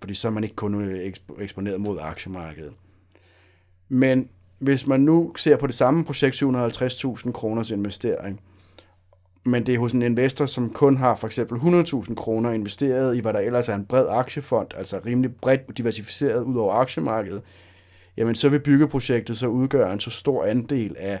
fordi 0.00 0.14
så 0.14 0.28
er 0.28 0.32
man 0.32 0.44
ikke 0.44 0.56
kun 0.56 1.00
eksponeret 1.38 1.80
mod 1.80 1.98
aktiemarkedet. 2.00 2.72
Men 3.88 4.28
hvis 4.58 4.86
man 4.86 5.00
nu 5.00 5.32
ser 5.36 5.56
på 5.56 5.66
det 5.66 5.74
samme 5.74 6.04
projekt, 6.04 6.42
750.000 6.42 7.32
kroners 7.32 7.70
investering, 7.70 8.40
men 9.44 9.66
det 9.66 9.74
er 9.74 9.78
hos 9.78 9.92
en 9.92 10.02
investor, 10.02 10.46
som 10.46 10.70
kun 10.70 10.96
har 10.96 11.16
for 11.16 11.26
eksempel 11.26 11.58
100.000 11.58 12.14
kroner 12.14 12.50
investeret 12.50 13.16
i, 13.16 13.20
hvad 13.20 13.32
der 13.32 13.38
ellers 13.38 13.68
er 13.68 13.74
en 13.74 13.86
bred 13.86 14.06
aktiefond, 14.08 14.68
altså 14.74 15.00
rimelig 15.06 15.36
bredt 15.36 15.78
diversificeret 15.78 16.42
ud 16.42 16.56
over 16.56 16.74
aktiemarkedet, 16.74 17.42
jamen 18.16 18.34
så 18.34 18.48
vil 18.48 18.60
byggeprojektet 18.60 19.38
så 19.38 19.46
udgøre 19.46 19.92
en 19.92 20.00
så 20.00 20.10
stor 20.10 20.44
andel 20.44 20.96
af 20.98 21.20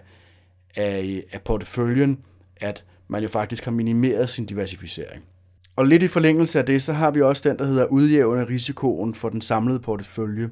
af, 0.76 1.24
af 1.32 1.42
porteføljen, 1.42 2.18
at 2.56 2.84
man 3.08 3.22
jo 3.22 3.28
faktisk 3.28 3.64
har 3.64 3.72
minimeret 3.72 4.28
sin 4.30 4.46
diversificering. 4.46 5.24
Og 5.76 5.86
lidt 5.86 6.02
i 6.02 6.08
forlængelse 6.08 6.58
af 6.58 6.66
det, 6.66 6.82
så 6.82 6.92
har 6.92 7.10
vi 7.10 7.22
også 7.22 7.48
den, 7.48 7.58
der 7.58 7.66
hedder 7.66 7.86
udjævne 7.86 8.44
risikoen 8.44 9.14
for 9.14 9.28
den 9.28 9.40
samlede 9.40 9.80
portefølje. 9.80 10.50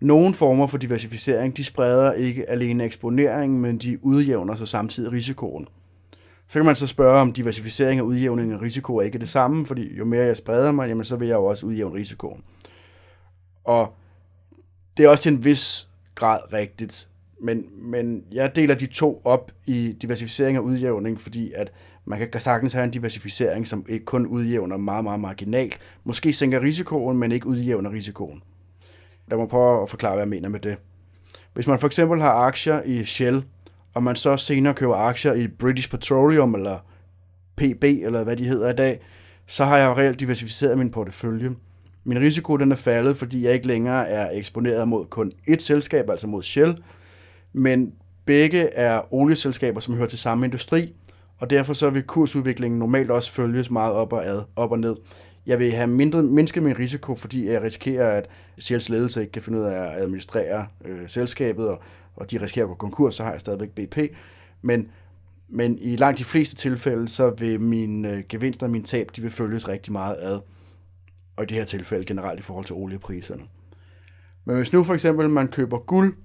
Nogle 0.00 0.34
former 0.34 0.66
for 0.66 0.78
diversificering, 0.78 1.56
de 1.56 1.64
spreder 1.64 2.12
ikke 2.12 2.50
alene 2.50 2.84
eksponeringen, 2.84 3.60
men 3.60 3.78
de 3.78 4.04
udjævner 4.04 4.54
så 4.54 4.66
samtidig 4.66 5.12
risikoen. 5.12 5.68
Så 6.48 6.52
kan 6.52 6.64
man 6.64 6.76
så 6.76 6.86
spørge, 6.86 7.20
om 7.20 7.32
diversificering 7.32 8.00
og 8.00 8.06
udjævning 8.06 8.52
af 8.52 8.60
risiko 8.60 8.96
er 8.96 9.02
ikke 9.02 9.18
det 9.18 9.28
samme, 9.28 9.66
fordi 9.66 9.96
jo 9.96 10.04
mere 10.04 10.24
jeg 10.24 10.36
spreder 10.36 10.72
mig, 10.72 10.88
jamen 10.88 11.04
så 11.04 11.16
vil 11.16 11.28
jeg 11.28 11.34
jo 11.34 11.44
også 11.44 11.66
udjævne 11.66 11.94
risikoen. 11.94 12.44
Og 13.64 13.94
det 14.96 15.04
er 15.04 15.08
også 15.08 15.22
til 15.22 15.32
en 15.32 15.44
vis 15.44 15.88
grad 16.14 16.52
rigtigt, 16.52 17.08
men, 17.40 17.66
men 17.80 18.24
jeg 18.32 18.56
deler 18.56 18.74
de 18.74 18.86
to 18.86 19.20
op 19.24 19.52
i 19.66 19.96
diversificering 20.02 20.58
og 20.58 20.64
udjævning, 20.64 21.20
fordi 21.20 21.52
at 21.52 21.72
man 22.04 22.18
kan 22.18 22.40
sagtens 22.40 22.72
have 22.72 22.84
en 22.84 22.90
diversificering, 22.90 23.66
som 23.66 23.86
ikke 23.88 24.04
kun 24.04 24.26
udjævner 24.26 24.76
meget, 24.76 25.04
meget 25.04 25.20
marginalt. 25.20 25.78
Måske 26.04 26.32
sænker 26.32 26.62
risikoen, 26.62 27.18
men 27.18 27.32
ikke 27.32 27.46
udjævner 27.46 27.92
risikoen. 27.92 28.42
Lad 29.28 29.38
mig 29.38 29.48
prøve 29.48 29.82
at 29.82 29.88
forklare, 29.88 30.12
hvad 30.12 30.22
jeg 30.22 30.28
mener 30.28 30.48
med 30.48 30.60
det. 30.60 30.76
Hvis 31.54 31.66
man 31.66 31.78
for 31.78 31.86
eksempel 31.86 32.20
har 32.20 32.30
aktier 32.30 32.82
i 32.82 33.04
Shell, 33.04 33.44
og 33.94 34.02
man 34.02 34.16
så 34.16 34.36
senere 34.36 34.74
køber 34.74 34.96
aktier 34.96 35.32
i 35.32 35.48
British 35.48 35.90
Petroleum, 35.90 36.54
eller 36.54 36.78
PB, 37.56 37.84
eller 37.84 38.24
hvad 38.24 38.36
de 38.36 38.44
hedder 38.44 38.70
i 38.70 38.76
dag, 38.76 39.00
så 39.46 39.64
har 39.64 39.78
jeg 39.78 39.96
reelt 39.96 40.20
diversificeret 40.20 40.78
min 40.78 40.90
portefølje. 40.90 41.50
Min 42.04 42.20
risiko 42.20 42.56
den 42.56 42.72
er 42.72 42.76
faldet, 42.76 43.16
fordi 43.16 43.44
jeg 43.44 43.54
ikke 43.54 43.66
længere 43.66 44.08
er 44.08 44.38
eksponeret 44.38 44.88
mod 44.88 45.06
kun 45.06 45.32
ét 45.50 45.58
selskab, 45.58 46.10
altså 46.10 46.26
mod 46.26 46.42
Shell, 46.42 46.76
men 47.56 47.92
begge 48.24 48.58
er 48.58 49.14
olieselskaber, 49.14 49.80
som 49.80 49.94
hører 49.94 50.08
til 50.08 50.18
samme 50.18 50.46
industri, 50.46 50.94
og 51.38 51.50
derfor 51.50 51.72
så 51.72 51.90
vil 51.90 52.02
kursudviklingen 52.02 52.78
normalt 52.78 53.10
også 53.10 53.32
følges 53.32 53.70
meget 53.70 53.94
op 53.94 54.12
og, 54.12 54.26
ad, 54.26 54.42
op 54.56 54.72
og 54.72 54.78
ned. 54.78 54.96
Jeg 55.46 55.58
vil 55.58 55.72
have 55.72 55.86
mindre, 55.86 56.22
mindsket 56.22 56.62
min 56.62 56.78
risiko, 56.78 57.14
fordi 57.14 57.50
jeg 57.50 57.62
risikerer, 57.62 58.18
at 58.18 58.28
Shells 58.58 58.88
ledelse 58.88 59.20
ikke 59.20 59.32
kan 59.32 59.42
finde 59.42 59.58
ud 59.58 59.64
af 59.64 59.78
at 59.78 60.02
administrere 60.02 60.66
øh, 60.84 61.08
selskabet, 61.08 61.68
og, 61.68 61.82
og 62.16 62.30
de 62.30 62.42
risikerer 62.42 62.64
at 62.64 62.68
gå 62.68 62.74
konkurs, 62.74 63.14
så 63.14 63.22
har 63.22 63.30
jeg 63.30 63.40
stadigvæk 63.40 63.70
BP. 63.70 63.98
Men, 64.62 64.88
men 65.48 65.78
i 65.78 65.96
langt 65.96 66.18
de 66.18 66.24
fleste 66.24 66.56
tilfælde, 66.56 67.08
så 67.08 67.30
vil 67.30 67.60
mine 67.60 68.12
øh, 68.12 68.22
gevinster 68.28 68.66
og 68.66 68.72
min 68.72 68.84
tab, 68.84 69.10
de 69.16 69.22
vil 69.22 69.30
følges 69.30 69.68
rigtig 69.68 69.92
meget 69.92 70.16
ad. 70.20 70.40
Og 71.36 71.42
i 71.42 71.46
det 71.46 71.56
her 71.56 71.64
tilfælde 71.64 72.04
generelt 72.04 72.40
i 72.40 72.42
forhold 72.42 72.64
til 72.64 72.74
oliepriserne. 72.74 73.42
Men 74.44 74.56
hvis 74.56 74.72
nu 74.72 74.84
for 74.84 74.94
eksempel 74.94 75.28
man 75.28 75.48
køber 75.48 75.78
guld, 75.78 76.16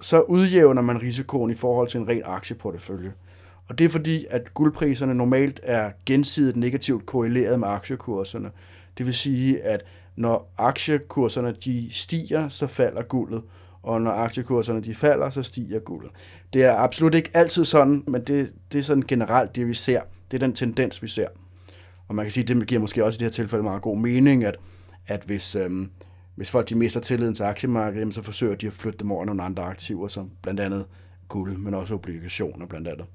så 0.00 0.20
udjævner 0.20 0.82
man 0.82 1.02
risikoen 1.02 1.50
i 1.50 1.54
forhold 1.54 1.88
til 1.88 2.00
en 2.00 2.08
ren 2.08 2.22
aktieportefølje. 2.24 3.12
Og 3.68 3.78
det 3.78 3.84
er 3.84 3.88
fordi, 3.88 4.26
at 4.30 4.54
guldpriserne 4.54 5.14
normalt 5.14 5.60
er 5.62 5.90
gensidigt 6.06 6.56
negativt 6.56 7.06
korreleret 7.06 7.60
med 7.60 7.68
aktiekurserne. 7.68 8.50
Det 8.98 9.06
vil 9.06 9.14
sige, 9.14 9.62
at 9.62 9.84
når 10.16 10.52
aktiekurserne 10.58 11.54
de 11.64 11.88
stiger, 11.90 12.48
så 12.48 12.66
falder 12.66 13.02
guldet, 13.02 13.42
og 13.82 14.00
når 14.00 14.10
aktiekurserne 14.10 14.80
de 14.80 14.94
falder, 14.94 15.30
så 15.30 15.42
stiger 15.42 15.78
guldet. 15.78 16.10
Det 16.52 16.64
er 16.64 16.76
absolut 16.76 17.14
ikke 17.14 17.30
altid 17.34 17.64
sådan, 17.64 18.04
men 18.06 18.24
det, 18.24 18.52
det 18.72 18.78
er 18.78 18.82
sådan 18.82 19.04
generelt 19.08 19.56
det, 19.56 19.68
vi 19.68 19.74
ser. 19.74 20.00
Det 20.30 20.42
er 20.42 20.46
den 20.46 20.54
tendens, 20.54 21.02
vi 21.02 21.08
ser. 21.08 21.28
Og 22.08 22.14
man 22.14 22.24
kan 22.24 22.32
sige, 22.32 22.42
at 22.42 22.48
det 22.48 22.66
giver 22.66 22.80
måske 22.80 23.04
også 23.04 23.16
i 23.16 23.18
det 23.18 23.24
her 23.24 23.30
tilfælde 23.30 23.62
meget 23.62 23.82
god 23.82 23.98
mening, 23.98 24.44
at, 24.44 24.56
at 25.06 25.22
hvis, 25.26 25.56
øhm, 25.56 25.90
hvis 26.38 26.50
folk 26.50 26.68
de 26.68 26.74
mister 26.74 27.00
tilliden 27.00 27.34
til 27.34 27.42
aktiemarkedet, 27.42 28.14
så 28.14 28.22
forsøger 28.22 28.54
de 28.54 28.66
at 28.66 28.72
flytte 28.72 28.98
dem 28.98 29.12
over 29.12 29.24
nogle 29.24 29.42
andre 29.42 29.62
aktiver, 29.62 30.08
som 30.08 30.30
blandt 30.42 30.60
andet 30.60 30.84
guld, 31.28 31.56
men 31.56 31.74
også 31.74 31.94
obligationer 31.94 32.66
blandt 32.66 32.88
andet. 32.88 33.06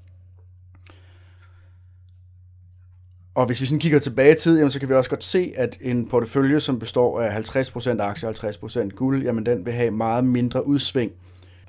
Og 3.34 3.46
hvis 3.46 3.60
vi 3.60 3.66
sådan 3.66 3.78
kigger 3.78 3.98
tilbage 3.98 4.32
i 4.32 4.36
tid, 4.36 4.56
jamen, 4.56 4.70
så 4.70 4.80
kan 4.80 4.88
vi 4.88 4.94
også 4.94 5.10
godt 5.10 5.24
se, 5.24 5.52
at 5.56 5.78
en 5.80 6.08
portefølje, 6.08 6.60
som 6.60 6.78
består 6.78 7.20
af 7.20 7.38
50% 7.38 8.00
aktier 8.00 8.28
og 8.28 8.34
50% 8.34 8.88
guld, 8.88 9.22
jamen 9.22 9.46
den 9.46 9.66
vil 9.66 9.72
have 9.72 9.90
meget 9.90 10.24
mindre 10.24 10.66
udsving. 10.66 11.12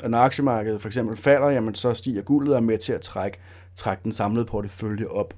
Og 0.03 0.09
når 0.09 0.17
aktiemarkedet 0.17 0.81
for 0.81 0.87
eksempel 0.87 1.17
falder, 1.17 1.49
jamen 1.49 1.75
så 1.75 1.93
stiger 1.93 2.21
guldet 2.21 2.53
og 2.53 2.57
er 2.57 2.63
med 2.63 2.77
til 2.77 2.93
at 2.93 3.01
trække, 3.01 3.37
trække 3.75 4.03
den 4.03 4.11
samlede 4.11 4.45
portefølje 4.45 5.07
op. 5.07 5.33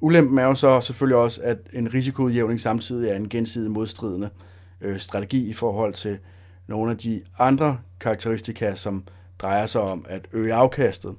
Ulempen 0.00 0.38
er 0.38 0.44
jo 0.44 0.54
så 0.54 0.80
selvfølgelig 0.80 1.16
også, 1.16 1.40
at 1.44 1.58
en 1.72 1.94
risikoudjævning 1.94 2.60
samtidig 2.60 3.10
er 3.10 3.16
en 3.16 3.28
gensidig 3.28 3.70
modstridende 3.70 4.30
øh, 4.80 4.98
strategi 4.98 5.48
i 5.48 5.52
forhold 5.52 5.94
til 5.94 6.18
nogle 6.66 6.90
af 6.90 6.98
de 6.98 7.22
andre 7.38 7.78
karakteristika, 8.00 8.74
som 8.74 9.04
drejer 9.38 9.66
sig 9.66 9.80
om 9.80 10.04
at 10.08 10.26
øge 10.32 10.54
afkastet. 10.54 11.14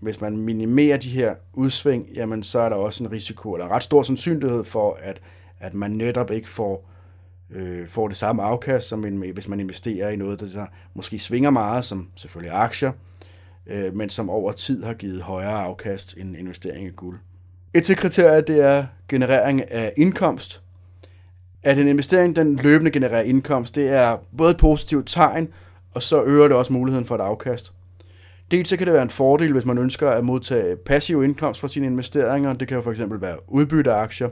Hvis 0.00 0.20
man 0.20 0.36
minimerer 0.36 0.96
de 0.96 1.08
her 1.08 1.34
udsving, 1.52 2.08
jamen 2.14 2.42
så 2.42 2.58
er 2.58 2.68
der 2.68 2.76
også 2.76 3.04
en 3.04 3.12
risiko, 3.12 3.52
eller 3.52 3.66
en 3.66 3.72
ret 3.72 3.82
stor 3.82 4.02
sandsynlighed 4.02 4.64
for, 4.64 4.98
at, 5.02 5.20
at 5.60 5.74
man 5.74 5.90
netop 5.90 6.30
ikke 6.30 6.48
får, 6.48 6.90
øh, 7.50 7.88
får 7.88 8.08
det 8.08 8.16
samme 8.16 8.42
afkast, 8.42 8.88
som 8.88 9.04
en, 9.04 9.30
hvis 9.32 9.48
man 9.48 9.60
investerer 9.60 10.08
i 10.08 10.16
noget, 10.16 10.40
der 10.40 10.66
måske 10.94 11.18
svinger 11.18 11.50
meget, 11.50 11.84
som 11.84 12.08
selvfølgelig 12.16 12.54
aktier, 12.54 12.92
øh, 13.66 13.94
men 13.94 14.10
som 14.10 14.30
over 14.30 14.52
tid 14.52 14.82
har 14.82 14.94
givet 14.94 15.22
højere 15.22 15.62
afkast 15.62 16.14
end 16.16 16.36
investering 16.36 16.86
i 16.86 16.90
guld. 16.90 17.18
Et 17.74 17.84
til 17.84 17.96
kriterie, 17.96 18.40
det 18.40 18.60
er 18.60 18.86
generering 19.08 19.72
af 19.72 19.92
indkomst. 19.96 20.62
At 21.66 21.78
en 21.78 21.88
investering, 21.88 22.36
den 22.36 22.56
løbende 22.56 22.90
genererer 22.90 23.22
indkomst, 23.22 23.74
det 23.74 23.88
er 23.88 24.16
både 24.38 24.50
et 24.50 24.56
positivt 24.56 25.08
tegn, 25.08 25.48
og 25.94 26.02
så 26.02 26.22
øger 26.24 26.48
det 26.48 26.56
også 26.56 26.72
muligheden 26.72 27.06
for 27.06 27.14
et 27.14 27.20
afkast. 27.20 27.72
Dels 28.50 28.68
så 28.68 28.76
kan 28.76 28.86
det 28.86 28.94
være 28.94 29.02
en 29.02 29.10
fordel, 29.10 29.52
hvis 29.52 29.64
man 29.64 29.78
ønsker 29.78 30.10
at 30.10 30.24
modtage 30.24 30.76
passiv 30.76 31.24
indkomst 31.24 31.60
fra 31.60 31.68
sine 31.68 31.86
investeringer. 31.86 32.52
Det 32.52 32.68
kan 32.68 32.76
jo 32.76 32.82
for 32.82 32.90
eksempel 32.90 33.20
være 33.20 33.36
udbytte 33.48 33.92
af 33.92 34.02
aktier, 34.02 34.28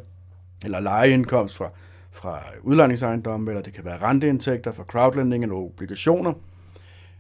eller 0.65 0.81
lejeindkomst 0.81 1.57
fra, 1.57 1.71
fra 2.13 2.43
udlejningsejendomme, 2.63 3.51
eller 3.51 3.63
det 3.63 3.73
kan 3.73 3.85
være 3.85 3.99
renteindtægter 4.03 4.73
fra 4.73 4.85
crowdlending 4.85 5.45
eller 5.45 5.57
obligationer. 5.57 6.33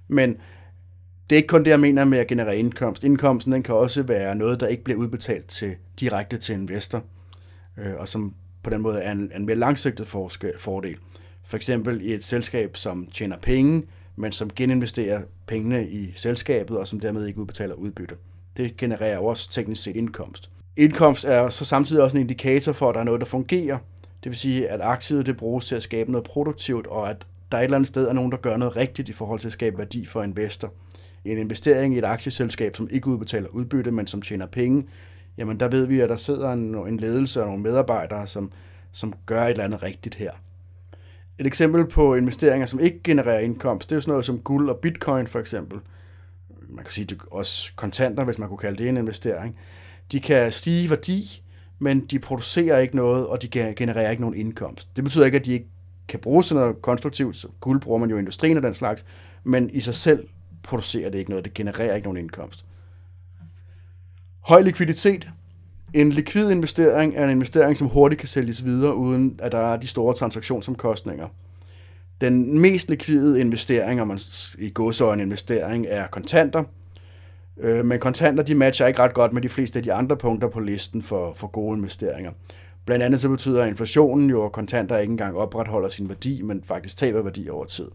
Men 0.09 0.31
det 1.31 1.37
er 1.37 1.37
ikke 1.37 1.48
kun 1.48 1.64
det, 1.64 1.70
jeg 1.70 1.81
mener 1.81 2.05
med 2.05 2.18
at 2.18 2.27
generere 2.27 2.59
indkomst. 2.59 3.05
Indkomsten 3.05 3.53
den 3.53 3.62
kan 3.62 3.74
også 3.74 4.03
være 4.03 4.35
noget, 4.35 4.61
der 4.61 4.66
ikke 4.66 4.85
bliver 4.85 4.98
udbetalt 4.98 5.46
til, 5.46 5.74
direkte 6.00 6.37
til 6.37 6.55
investor, 6.55 7.03
øh, 7.79 7.94
og 7.98 8.09
som 8.09 8.35
på 8.64 8.70
den 8.70 8.81
måde 8.81 9.00
er 9.00 9.12
en, 9.12 9.33
en 9.37 9.46
mere 9.46 9.57
langsigtet 9.57 10.07
fordel. 10.59 10.96
For 11.44 11.57
eksempel 11.57 12.00
i 12.03 12.12
et 12.12 12.24
selskab, 12.24 12.77
som 12.77 13.09
tjener 13.12 13.37
penge, 13.37 13.83
men 14.16 14.33
som 14.33 14.50
geninvesterer 14.57 15.22
pengene 15.46 15.88
i 15.88 16.12
selskabet, 16.16 16.79
og 16.79 16.88
som 16.88 17.00
dermed 17.00 17.27
ikke 17.27 17.40
udbetaler 17.40 17.74
udbytte. 17.74 18.14
Det 18.57 18.77
genererer 18.77 19.18
også 19.18 19.50
teknisk 19.50 19.83
set 19.83 19.96
indkomst. 19.96 20.50
Indkomst 20.77 21.24
er 21.24 21.48
så 21.48 21.64
samtidig 21.64 22.03
også 22.03 22.16
en 22.16 22.20
indikator 22.20 22.72
for, 22.72 22.88
at 22.88 22.94
der 22.94 23.00
er 23.00 23.05
noget, 23.05 23.20
der 23.20 23.27
fungerer. 23.27 23.79
Det 24.24 24.31
vil 24.31 24.37
sige, 24.37 24.68
at 24.68 24.81
aktiet 24.83 25.27
det 25.27 25.37
bruges 25.37 25.66
til 25.66 25.74
at 25.74 25.83
skabe 25.83 26.11
noget 26.12 26.24
produktivt, 26.24 26.87
og 26.87 27.11
at 27.11 27.27
der 27.53 27.59
et 27.59 27.64
eller 27.64 27.77
andet 27.77 27.88
sted 27.88 28.09
er 28.09 28.12
nogen, 28.12 28.33
der 28.33 28.37
gør 28.37 28.57
noget 28.57 28.77
rigtigt 28.77 29.09
i 29.09 29.12
forhold 29.12 29.40
til 29.40 29.48
at 29.48 29.53
skabe 29.53 29.79
værdi 29.79 30.07
for 30.07 30.22
investor. 30.22 30.72
En 31.24 31.38
investering 31.38 31.94
i 31.94 31.98
et 31.98 32.05
aktieselskab, 32.05 32.77
som 32.77 32.88
ikke 32.90 33.09
udbetaler 33.09 33.48
udbytte, 33.48 33.90
men 33.90 34.07
som 34.07 34.22
tjener 34.22 34.46
penge, 34.46 34.85
jamen 35.38 35.60
der 35.60 35.68
ved 35.68 35.86
vi, 35.86 36.00
at 36.00 36.08
der 36.08 36.16
sidder 36.16 36.52
en, 36.52 36.74
en 36.74 36.96
ledelse 36.96 37.40
og 37.40 37.46
nogle 37.46 37.62
medarbejdere, 37.62 38.26
som, 38.26 38.52
som 38.92 39.14
gør 39.26 39.42
et 39.42 39.50
eller 39.50 39.64
andet 39.64 39.82
rigtigt 39.82 40.14
her. 40.14 40.30
Et 41.38 41.46
eksempel 41.46 41.86
på 41.86 42.14
investeringer, 42.14 42.66
som 42.66 42.80
ikke 42.80 43.00
genererer 43.04 43.38
indkomst, 43.38 43.90
det 43.90 43.94
er 43.94 43.96
jo 43.96 44.00
sådan 44.00 44.12
noget 44.12 44.24
som 44.24 44.38
guld 44.38 44.70
og 44.70 44.76
bitcoin 44.76 45.26
for 45.26 45.38
eksempel. 45.38 45.78
Man 46.68 46.84
kan 46.84 46.92
sige, 46.92 47.04
det 47.04 47.18
også 47.30 47.72
kontanter, 47.76 48.24
hvis 48.24 48.38
man 48.38 48.48
kunne 48.48 48.58
kalde 48.58 48.78
det 48.78 48.88
en 48.88 48.96
investering. 48.96 49.58
De 50.12 50.20
kan 50.20 50.52
stige 50.52 50.84
i 50.84 50.90
værdi, 50.90 51.42
men 51.78 52.00
de 52.00 52.18
producerer 52.18 52.78
ikke 52.78 52.96
noget, 52.96 53.26
og 53.26 53.42
de 53.42 53.48
genererer 53.76 54.10
ikke 54.10 54.22
nogen 54.22 54.36
indkomst. 54.36 54.96
Det 54.96 55.04
betyder 55.04 55.24
ikke, 55.24 55.38
at 55.38 55.46
de 55.46 55.52
ikke 55.52 55.66
kan 56.08 56.20
bruges 56.20 56.46
til 56.46 56.56
noget 56.56 56.82
konstruktivt. 56.82 57.36
Så 57.36 57.48
guld 57.60 57.80
bruger 57.80 57.98
man 57.98 58.10
jo 58.10 58.16
i 58.16 58.18
industrien 58.18 58.56
og 58.56 58.62
den 58.62 58.74
slags, 58.74 59.04
men 59.44 59.70
i 59.70 59.80
sig 59.80 59.94
selv 59.94 60.28
producerer 60.62 61.10
det 61.10 61.18
ikke 61.18 61.30
noget. 61.30 61.44
Det 61.44 61.54
genererer 61.54 61.94
ikke 61.94 62.06
nogen 62.06 62.18
indkomst. 62.18 62.64
Høj 64.44 64.62
likviditet 64.62 65.28
en 65.94 66.11
likvid 66.11 66.50
investering 66.50 67.16
er 67.16 67.24
en 67.24 67.30
investering, 67.30 67.76
som 67.76 67.88
hurtigt 67.88 68.18
kan 68.18 68.28
sælges 68.28 68.64
videre, 68.64 68.94
uden 68.94 69.40
at 69.42 69.52
der 69.52 69.59
er 69.59 69.76
de 69.76 69.87
store 69.87 70.14
transaktionsomkostninger. 70.14 71.28
Den 72.20 72.61
mest 72.61 72.88
likvide 72.88 73.40
investering, 73.40 74.00
om 74.00 74.09
man 74.09 74.18
i 74.59 74.70
godsøjne 74.70 75.22
investering, 75.22 75.87
er 75.88 76.07
kontanter. 76.07 76.64
Øh, 77.57 77.85
men 77.85 77.98
kontanter 77.98 78.42
de 78.42 78.54
matcher 78.54 78.87
ikke 78.87 79.02
ret 79.02 79.14
godt 79.14 79.33
med 79.33 79.42
de 79.42 79.48
fleste 79.48 79.78
af 79.78 79.83
de 79.83 79.92
andre 79.92 80.16
punkter 80.16 80.48
på 80.48 80.61
listen 80.61 81.02
for, 81.02 81.33
for 81.35 81.46
gode 81.46 81.76
investeringer. 81.76 82.30
Blandt 82.85 83.04
andet 83.04 83.20
så 83.20 83.28
betyder 83.28 83.64
inflationen 83.64 84.30
jo, 84.30 84.44
at 84.44 84.52
kontanter 84.52 84.98
ikke 84.98 85.11
engang 85.11 85.37
opretholder 85.37 85.88
sin 85.88 86.09
værdi, 86.09 86.42
men 86.42 86.62
faktisk 86.64 86.96
taber 86.96 87.22
værdi 87.22 87.48
over 87.48 87.64
tid. 87.64 87.88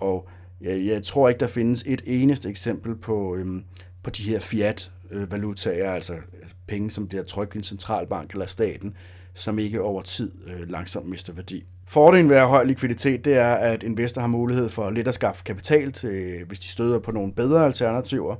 Og 0.00 0.28
jeg, 0.60 0.84
jeg 0.86 1.02
tror 1.02 1.28
ikke, 1.28 1.40
der 1.40 1.46
findes 1.46 1.84
et 1.86 2.02
eneste 2.06 2.48
eksempel 2.48 2.94
på, 2.94 3.36
øhm, 3.36 3.64
på 4.04 4.10
de 4.10 4.22
her 4.22 4.38
fiat-valutaer, 4.38 5.90
altså, 5.90 6.12
altså 6.12 6.54
penge, 6.66 6.90
som 6.90 7.08
bliver 7.08 7.24
trykt 7.24 7.54
i 7.54 7.58
en 7.58 7.64
centralbank 7.64 8.30
eller 8.30 8.46
staten, 8.46 8.96
som 9.34 9.58
ikke 9.58 9.82
over 9.82 10.02
tid 10.02 10.32
øh, 10.46 10.68
langsomt 10.70 11.08
mister 11.08 11.32
værdi. 11.32 11.64
Fordelen 11.86 12.28
ved 12.28 12.36
at 12.36 12.42
have 12.42 12.50
høj 12.50 12.64
likviditet, 12.64 13.24
det 13.24 13.34
er, 13.34 13.54
at 13.54 13.82
investorer 13.82 14.22
har 14.22 14.28
mulighed 14.28 14.68
for 14.68 14.90
let 14.90 15.08
at 15.08 15.14
skaffe 15.14 15.44
kapital, 15.44 15.92
til, 15.92 16.44
hvis 16.44 16.60
de 16.60 16.68
støder 16.68 16.98
på 16.98 17.12
nogle 17.12 17.32
bedre 17.32 17.64
alternativer. 17.64 18.36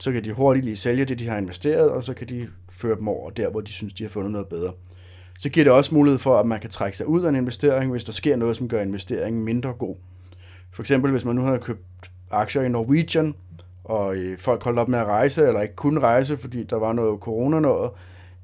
Så 0.00 0.12
kan 0.12 0.24
de 0.24 0.32
hurtigt 0.32 0.64
lige 0.64 0.76
sælge 0.76 1.04
det, 1.04 1.18
de 1.18 1.28
har 1.28 1.38
investeret, 1.38 1.90
og 1.90 2.04
så 2.04 2.14
kan 2.14 2.28
de 2.28 2.48
føre 2.72 2.96
dem 2.96 3.08
over 3.08 3.30
der, 3.30 3.50
hvor 3.50 3.60
de 3.60 3.72
synes, 3.72 3.92
de 3.94 4.04
har 4.04 4.08
fundet 4.08 4.32
noget 4.32 4.46
bedre. 4.48 4.72
Så 5.38 5.48
giver 5.48 5.64
det 5.64 5.72
også 5.72 5.94
mulighed 5.94 6.18
for, 6.18 6.38
at 6.38 6.46
man 6.46 6.60
kan 6.60 6.70
trække 6.70 6.96
sig 6.96 7.06
ud 7.06 7.24
af 7.24 7.28
en 7.28 7.36
investering, 7.36 7.90
hvis 7.90 8.04
der 8.04 8.12
sker 8.12 8.36
noget, 8.36 8.56
som 8.56 8.68
gør 8.68 8.82
investeringen 8.82 9.44
mindre 9.44 9.72
god. 9.72 9.96
For 10.72 10.82
eksempel, 10.82 11.10
hvis 11.10 11.24
man 11.24 11.34
nu 11.34 11.42
har 11.42 11.56
købt 11.56 12.10
aktier 12.30 12.62
i 12.62 12.68
Norwegian, 12.68 13.34
og 13.88 14.16
øh, 14.16 14.38
folk 14.38 14.64
holdt 14.64 14.78
op 14.78 14.88
med 14.88 14.98
at 14.98 15.06
rejse, 15.06 15.46
eller 15.46 15.60
ikke 15.60 15.74
kunne 15.74 16.00
rejse, 16.00 16.36
fordi 16.36 16.62
der 16.62 16.76
var 16.76 16.92
noget 16.92 17.20
corona 17.20 17.60
noget, 17.60 17.90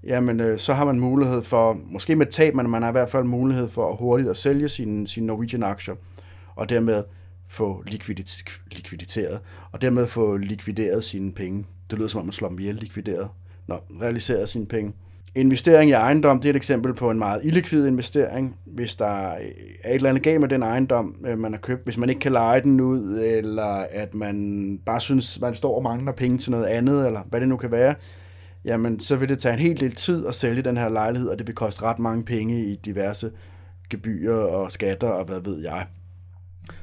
jamen 0.05 0.41
øh, 0.41 0.59
så 0.59 0.75
har 0.75 0.85
man 0.85 1.01
mulighed 1.01 1.43
for, 1.43 1.79
måske 1.87 2.17
med 2.17 2.27
tab, 2.27 2.55
men 2.55 2.71
man 2.71 2.83
har 2.83 2.89
i 2.89 2.93
hvert 2.93 3.11
fald 3.11 3.25
mulighed 3.25 3.69
for 3.69 3.91
at 3.91 3.97
hurtigt 3.99 4.31
at 4.31 4.37
sælge 4.37 4.69
sine, 4.69 5.07
sine 5.07 5.27
Norwegian-aktier, 5.27 5.95
og 6.57 6.69
dermed 6.69 7.05
få 7.49 7.83
likvidit, 7.87 8.45
likviditeret, 8.73 9.41
og 9.73 9.83
dermed 9.83 10.07
få 10.07 10.37
likvideret 10.37 11.05
sine 11.05 11.33
penge. 11.33 11.67
Det 11.91 11.99
lyder 11.99 12.09
som 12.09 12.19
om 12.19 12.27
man 12.27 12.33
slår 12.33 12.49
dem 12.49 12.59
ihjel, 12.59 12.75
likvideret. 12.75 13.29
Nå, 13.67 13.75
realiseret 14.01 14.49
sine 14.49 14.67
penge. 14.67 14.93
Investering 15.37 15.91
i 15.91 15.93
ejendom, 15.93 16.41
det 16.41 16.49
er 16.49 16.51
et 16.51 16.57
eksempel 16.57 16.95
på 16.95 17.11
en 17.11 17.19
meget 17.19 17.41
illikvid 17.45 17.87
investering. 17.87 18.57
Hvis 18.67 18.97
der 18.97 19.07
er 19.07 19.37
et 19.37 19.95
eller 19.95 20.09
andet 20.09 20.23
galt 20.23 20.41
med 20.41 20.49
den 20.49 20.63
ejendom, 20.63 21.17
øh, 21.27 21.39
man 21.39 21.53
har 21.53 21.59
købt, 21.59 21.85
hvis 21.85 21.97
man 21.97 22.09
ikke 22.09 22.21
kan 22.21 22.33
lege 22.33 22.61
den 22.61 22.81
ud, 22.81 23.19
eller 23.19 23.85
at 23.91 24.15
man 24.15 24.79
bare 24.87 25.01
synes, 25.01 25.41
man 25.41 25.55
står 25.55 25.77
og 25.77 25.83
mangler 25.83 26.13
penge 26.13 26.39
til 26.39 26.51
noget 26.51 26.65
andet, 26.65 27.07
eller 27.07 27.21
hvad 27.29 27.41
det 27.41 27.49
nu 27.49 27.57
kan 27.57 27.71
være, 27.71 27.95
jamen 28.65 29.01
så 29.01 29.17
vil 29.17 29.29
det 29.29 29.39
tage 29.39 29.53
en 29.53 29.59
hel 29.59 29.81
del 29.81 29.95
tid 29.95 30.27
at 30.27 30.35
sælge 30.35 30.63
den 30.63 30.77
her 30.77 30.89
lejlighed, 30.89 31.29
og 31.29 31.39
det 31.39 31.47
vil 31.47 31.55
koste 31.55 31.83
ret 31.83 31.99
mange 31.99 32.25
penge 32.25 32.65
i 32.65 32.77
diverse 32.77 33.31
gebyrer 33.91 34.45
og 34.45 34.73
skatter 34.73 35.09
og 35.09 35.25
hvad 35.25 35.41
ved 35.41 35.63
jeg. 35.63 35.87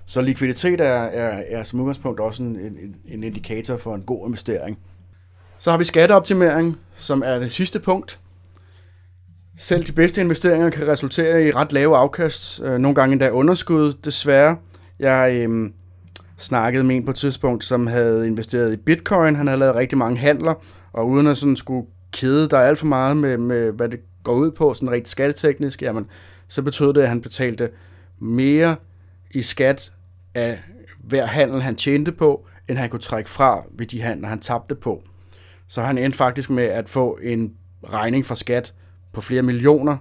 Så 0.06 0.22
likviditet 0.22 0.82
er, 0.82 1.04
er, 1.04 1.44
er 1.48 1.64
som 1.64 1.80
udgangspunkt 1.80 2.20
også 2.20 2.44
en, 2.44 2.56
en, 2.56 2.96
en 3.06 3.24
indikator 3.24 3.78
for 3.78 3.96
en 3.96 4.02
god 4.02 4.28
investering. 4.28 4.80
Så 5.58 5.72
har 5.72 5.78
vi 5.78 5.84
skatteoptimering, 5.84 6.78
som 6.96 7.24
er 7.26 7.40
det 7.40 7.52
sidste 7.52 7.80
punkt. 7.80 8.20
Selv 9.62 9.84
de 9.84 9.92
bedste 9.92 10.22
investeringer 10.22 10.70
kan 10.70 10.88
resultere 10.88 11.44
i 11.44 11.52
ret 11.52 11.74
lave 11.74 11.98
afkast, 11.98 12.62
øh, 12.64 12.78
nogle 12.78 12.96
gange 12.96 13.14
endda 13.14 13.30
underskud, 13.30 13.94
desværre. 13.94 14.58
Jeg 15.00 15.36
øh, 15.36 15.72
snakkede 16.38 16.84
med 16.84 16.96
en 16.96 17.06
på 17.06 17.12
et 17.12 17.18
tidspunkt, 17.18 17.64
som 17.64 17.88
havde 17.88 18.28
investeret 18.28 18.74
i 18.74 18.78
bitcoin. 18.78 19.36
Han 19.36 19.48
havde 19.48 19.60
lavet 19.60 19.76
rigtig 19.76 19.98
mange 19.98 20.18
handler, 20.18 20.54
og 20.94 21.08
uden 21.08 21.28
at 21.28 21.38
sådan 21.38 21.56
skulle 21.56 21.88
kede 22.12 22.50
dig 22.50 22.68
alt 22.68 22.80
for 22.80 22.86
meget 22.86 23.18
med, 23.18 23.38
med, 23.38 23.72
hvad 23.72 23.90
det 23.90 24.00
går 24.24 24.34
ud 24.34 24.52
på, 24.52 24.74
sådan 24.74 24.92
rigtig 24.92 25.12
skatteteknisk, 25.12 25.82
jamen, 25.82 26.08
så 26.48 26.62
betød 26.62 26.94
det, 26.94 27.02
at 27.02 27.10
han 27.10 27.22
betalte 27.22 27.70
mere 28.20 28.76
i 29.32 29.42
skat 29.42 29.92
af 30.36 30.60
hver 31.04 31.26
handel, 31.26 31.62
han 31.62 31.76
tjente 31.76 32.12
på, 32.12 32.46
end 32.70 32.78
han 32.78 32.90
kunne 32.90 33.00
trække 33.00 33.30
fra 33.30 33.64
ved 33.72 33.86
de 33.86 34.02
handler, 34.02 34.28
han 34.28 34.40
tabte 34.40 34.76
på. 34.76 35.04
Så 35.68 35.82
han 35.82 35.98
endte 35.98 36.18
faktisk 36.18 36.50
med 36.50 36.64
at 36.64 36.90
få 36.90 37.20
en 37.24 37.54
regning 37.90 38.26
fra 38.26 38.36
skat 38.36 38.74
på 39.14 39.22
flere 39.22 39.42
millioner, 39.42 39.98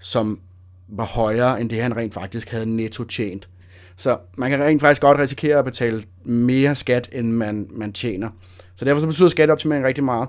som 0.00 0.40
var 0.88 1.04
højere 1.04 1.60
end 1.60 1.70
det, 1.70 1.82
han 1.82 1.96
rent 1.96 2.14
faktisk 2.14 2.50
havde 2.50 2.76
netto 2.76 3.04
tjent. 3.04 3.48
Så 3.96 4.18
man 4.36 4.50
kan 4.50 4.60
rent 4.60 4.80
faktisk 4.80 5.02
godt 5.02 5.18
risikere 5.18 5.58
at 5.58 5.64
betale 5.64 6.02
mere 6.24 6.74
skat, 6.74 7.08
end 7.12 7.32
man, 7.32 7.68
man 7.70 7.92
tjener. 7.92 8.28
Så 8.74 8.84
derfor 8.84 9.00
så 9.00 9.06
betyder 9.06 9.28
skatteoptimering 9.28 9.84
rigtig 9.84 10.04
meget. 10.04 10.28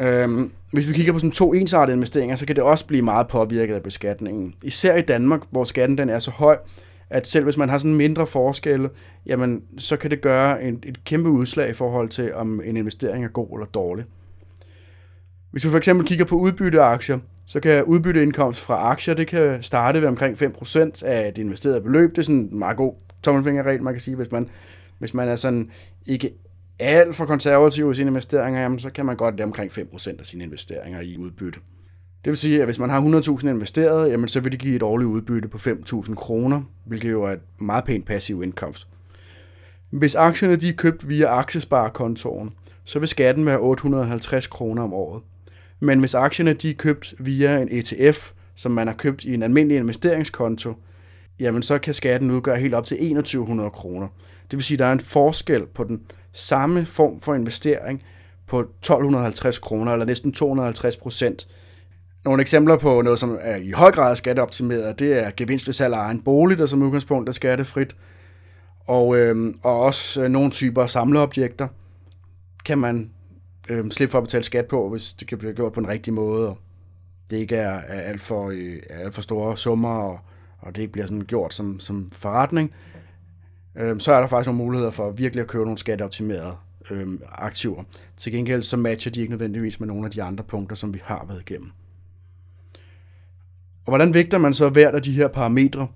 Øhm, 0.00 0.52
hvis 0.72 0.88
vi 0.88 0.94
kigger 0.94 1.12
på 1.12 1.18
sådan 1.18 1.30
to 1.30 1.52
ensartede 1.52 1.94
investeringer, 1.94 2.36
så 2.36 2.46
kan 2.46 2.56
det 2.56 2.64
også 2.64 2.86
blive 2.86 3.02
meget 3.02 3.28
påvirket 3.28 3.74
af 3.74 3.82
beskatningen. 3.82 4.54
Især 4.62 4.96
i 4.96 5.00
Danmark, 5.02 5.40
hvor 5.50 5.64
skatten 5.64 5.98
den 5.98 6.10
er 6.10 6.18
så 6.18 6.30
høj, 6.30 6.58
at 7.10 7.26
selv 7.26 7.44
hvis 7.44 7.56
man 7.56 7.68
har 7.68 7.78
sådan 7.78 7.94
mindre 7.94 8.26
forskelle, 8.26 8.90
jamen, 9.26 9.64
så 9.78 9.96
kan 9.96 10.10
det 10.10 10.20
gøre 10.20 10.62
en, 10.62 10.82
et 10.86 11.04
kæmpe 11.04 11.28
udslag 11.28 11.70
i 11.70 11.72
forhold 11.72 12.08
til, 12.08 12.34
om 12.34 12.60
en 12.64 12.76
investering 12.76 13.24
er 13.24 13.28
god 13.28 13.58
eller 13.58 13.66
dårlig. 13.66 14.04
Hvis 15.54 15.62
du 15.62 15.70
for 15.70 15.78
eksempel 15.78 16.06
kigger 16.06 16.24
på 16.24 16.36
udbytteaktier, 16.36 17.18
så 17.46 17.60
kan 17.60 17.84
udbytteindkomst 17.84 18.60
fra 18.60 18.74
aktier, 18.74 19.14
det 19.14 19.26
kan 19.26 19.62
starte 19.62 20.00
ved 20.00 20.08
omkring 20.08 20.42
5% 20.42 21.04
af 21.04 21.34
det 21.34 21.42
investerede 21.42 21.80
beløb. 21.80 22.10
Det 22.10 22.18
er 22.18 22.22
sådan 22.22 22.36
en 22.36 22.58
meget 22.58 22.76
god 22.76 22.94
tommelfingerregel, 23.22 23.82
man 23.82 23.94
kan 23.94 24.00
sige, 24.00 24.16
hvis 24.16 24.32
man, 24.32 24.48
hvis 24.98 25.14
man 25.14 25.28
er 25.28 25.36
sådan 25.36 25.70
ikke 26.06 26.30
alt 26.78 27.14
for 27.14 27.24
konservativ 27.24 27.90
i 27.90 27.94
sine 27.94 28.08
investeringer, 28.08 28.62
jamen, 28.62 28.78
så 28.78 28.90
kan 28.90 29.06
man 29.06 29.16
godt 29.16 29.36
lave 29.36 29.46
omkring 29.46 29.72
5% 29.72 30.20
af 30.20 30.26
sine 30.26 30.44
investeringer 30.44 31.00
i 31.00 31.16
udbytte. 31.18 31.58
Det 32.24 32.30
vil 32.30 32.36
sige, 32.36 32.58
at 32.58 32.64
hvis 32.64 32.78
man 32.78 32.90
har 32.90 33.00
100.000 33.40 33.48
investeret, 33.48 34.10
jamen, 34.10 34.28
så 34.28 34.40
vil 34.40 34.52
det 34.52 34.60
give 34.60 34.76
et 34.76 34.82
årligt 34.82 35.08
udbytte 35.08 35.48
på 35.48 35.58
5.000 35.58 36.14
kroner, 36.14 36.62
hvilket 36.84 37.10
jo 37.10 37.22
er 37.22 37.30
et 37.30 37.40
meget 37.58 37.84
pænt 37.84 38.06
passiv 38.06 38.42
indkomst. 38.42 38.88
Hvis 39.90 40.14
aktierne 40.14 40.56
de 40.56 40.68
er 40.68 40.72
købt 40.72 41.08
via 41.08 41.26
aktiesparekontoren, 41.26 42.54
så 42.84 42.98
vil 42.98 43.08
skatten 43.08 43.46
være 43.46 43.58
850 43.58 44.46
kroner 44.46 44.82
om 44.82 44.92
året. 44.92 45.22
Men 45.80 45.98
hvis 45.98 46.14
aktierne 46.14 46.52
de 46.52 46.70
er 46.70 46.74
købt 46.74 47.14
via 47.18 47.58
en 47.58 47.68
ETF, 47.70 48.30
som 48.54 48.72
man 48.72 48.86
har 48.86 48.94
købt 48.94 49.24
i 49.24 49.34
en 49.34 49.42
almindelig 49.42 49.76
investeringskonto, 49.76 50.74
jamen 51.40 51.62
så 51.62 51.78
kan 51.78 51.94
skatten 51.94 52.30
udgøre 52.30 52.56
helt 52.56 52.74
op 52.74 52.84
til 52.84 52.96
2100 52.96 53.70
kroner. 53.70 54.08
Det 54.50 54.56
vil 54.56 54.62
sige, 54.62 54.76
at 54.76 54.78
der 54.78 54.86
er 54.86 54.92
en 54.92 55.00
forskel 55.00 55.66
på 55.66 55.84
den 55.84 56.00
samme 56.32 56.86
form 56.86 57.20
for 57.20 57.34
investering 57.34 58.02
på 58.46 58.60
1250 58.60 59.58
kroner, 59.58 59.92
eller 59.92 60.06
næsten 60.06 60.32
250 60.32 60.96
procent. 60.96 61.48
Nogle 62.24 62.40
eksempler 62.40 62.76
på 62.76 63.02
noget, 63.02 63.18
som 63.18 63.38
er 63.40 63.56
i 63.56 63.70
høj 63.70 63.90
grad 63.90 64.16
skatteoptimeret, 64.16 64.98
det 64.98 65.26
er 65.26 65.30
gevinst 65.36 65.66
ved 65.66 65.74
salg 65.74 65.94
af 65.94 65.98
egen 65.98 66.22
bolig, 66.22 66.58
der 66.58 66.66
som 66.66 66.82
udgangspunkt 66.82 67.28
er 67.28 67.32
skattefrit, 67.32 67.96
og, 68.86 69.16
øhm, 69.18 69.58
og 69.62 69.80
også 69.80 70.22
øh, 70.22 70.28
nogle 70.30 70.50
typer 70.50 70.86
samleobjekter 70.86 71.68
kan 72.64 72.78
man 72.78 73.10
øhm, 73.68 73.90
slippe 73.90 74.10
for 74.10 74.18
at 74.18 74.24
betale 74.24 74.44
skat 74.44 74.66
på, 74.66 74.88
hvis 74.88 75.12
det 75.12 75.28
kan 75.28 75.38
blive 75.38 75.52
gjort 75.52 75.72
på 75.72 75.80
en 75.80 75.88
rigtig 75.88 76.12
måde, 76.12 76.48
og 76.48 76.58
det 77.30 77.36
ikke 77.36 77.56
er, 77.56 77.80
er 77.86 78.00
alt, 78.00 78.20
for, 78.20 78.50
øh, 78.54 78.82
alt 78.90 79.14
for 79.14 79.22
store 79.22 79.56
summer, 79.56 79.98
og, 79.98 80.18
og 80.58 80.76
det 80.76 80.82
ikke 80.82 80.92
bliver 80.92 81.06
sådan 81.06 81.24
gjort 81.24 81.54
som, 81.54 81.80
som 81.80 82.10
forretning 82.10 82.72
øh, 83.76 84.00
så 84.00 84.12
er 84.12 84.20
der 84.20 84.26
faktisk 84.26 84.46
nogle 84.46 84.64
muligheder 84.64 84.90
for 84.90 85.10
virkelig 85.10 85.42
at 85.42 85.48
købe 85.48 85.64
nogle 85.64 85.78
skatteoptimerede 85.78 86.56
øh, 86.90 87.06
aktiver. 87.32 87.82
Til 88.16 88.32
gengæld 88.32 88.62
så 88.62 88.76
matcher 88.76 89.12
de 89.12 89.20
ikke 89.20 89.30
nødvendigvis 89.30 89.80
med 89.80 89.88
nogle 89.88 90.04
af 90.04 90.10
de 90.10 90.22
andre 90.22 90.44
punkter, 90.44 90.76
som 90.76 90.94
vi 90.94 91.00
har 91.04 91.24
været 91.28 91.40
igennem. 91.40 91.70
Og 93.86 93.90
hvordan 93.90 94.14
vægter 94.14 94.38
man 94.38 94.54
så 94.54 94.68
hvert 94.68 94.94
af 94.94 95.02
de 95.02 95.12
her 95.12 95.28
parametre? 95.28 95.88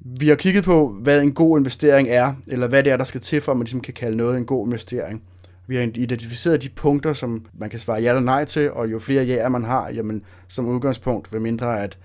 Vi 0.00 0.28
har 0.28 0.34
kigget 0.34 0.64
på, 0.64 0.88
hvad 0.88 1.22
en 1.22 1.32
god 1.32 1.58
investering 1.58 2.08
er, 2.08 2.34
eller 2.46 2.68
hvad 2.68 2.82
det 2.82 2.92
er, 2.92 2.96
der 2.96 3.04
skal 3.04 3.20
til, 3.20 3.40
for 3.40 3.52
at 3.52 3.58
man 3.58 3.64
ligesom 3.64 3.80
kan 3.80 3.94
kalde 3.94 4.16
noget 4.16 4.38
en 4.38 4.46
god 4.46 4.66
investering. 4.66 5.22
Vi 5.66 5.76
har 5.76 5.82
identificeret 5.82 6.62
de 6.62 6.68
punkter, 6.68 7.12
som 7.12 7.46
man 7.54 7.70
kan 7.70 7.78
svare 7.78 8.02
ja 8.02 8.08
eller 8.08 8.22
nej 8.22 8.44
til, 8.44 8.72
og 8.72 8.90
jo 8.90 8.98
flere 8.98 9.24
ja'er 9.24 9.48
man 9.48 9.64
har, 9.64 9.90
jamen 9.90 10.24
som 10.48 10.68
udgangspunkt, 10.68 11.32
ved 11.32 11.40
mindre 11.40 11.82
at, 11.82 11.98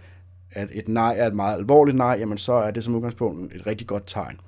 at 0.52 0.70
et 0.74 0.88
nej 0.88 1.16
er 1.18 1.28
et 1.28 1.36
meget 1.36 1.58
alvorligt 1.58 1.98
nej, 1.98 2.16
jamen 2.20 2.38
så 2.38 2.54
er 2.54 2.72
det 2.72 2.84
som 2.84 2.96
udgangspunkt 2.96 3.56
et 3.56 3.68
rigtig 3.68 3.88
godt 3.88 4.04
tegn. 4.06 4.40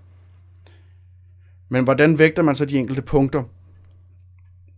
Men 1.70 1.84
hvordan 1.84 2.20
vægter 2.20 2.44
man 2.44 2.56
så 2.56 2.66
de 2.66 2.78
enkelte 2.78 3.02
punkter? 3.02 3.44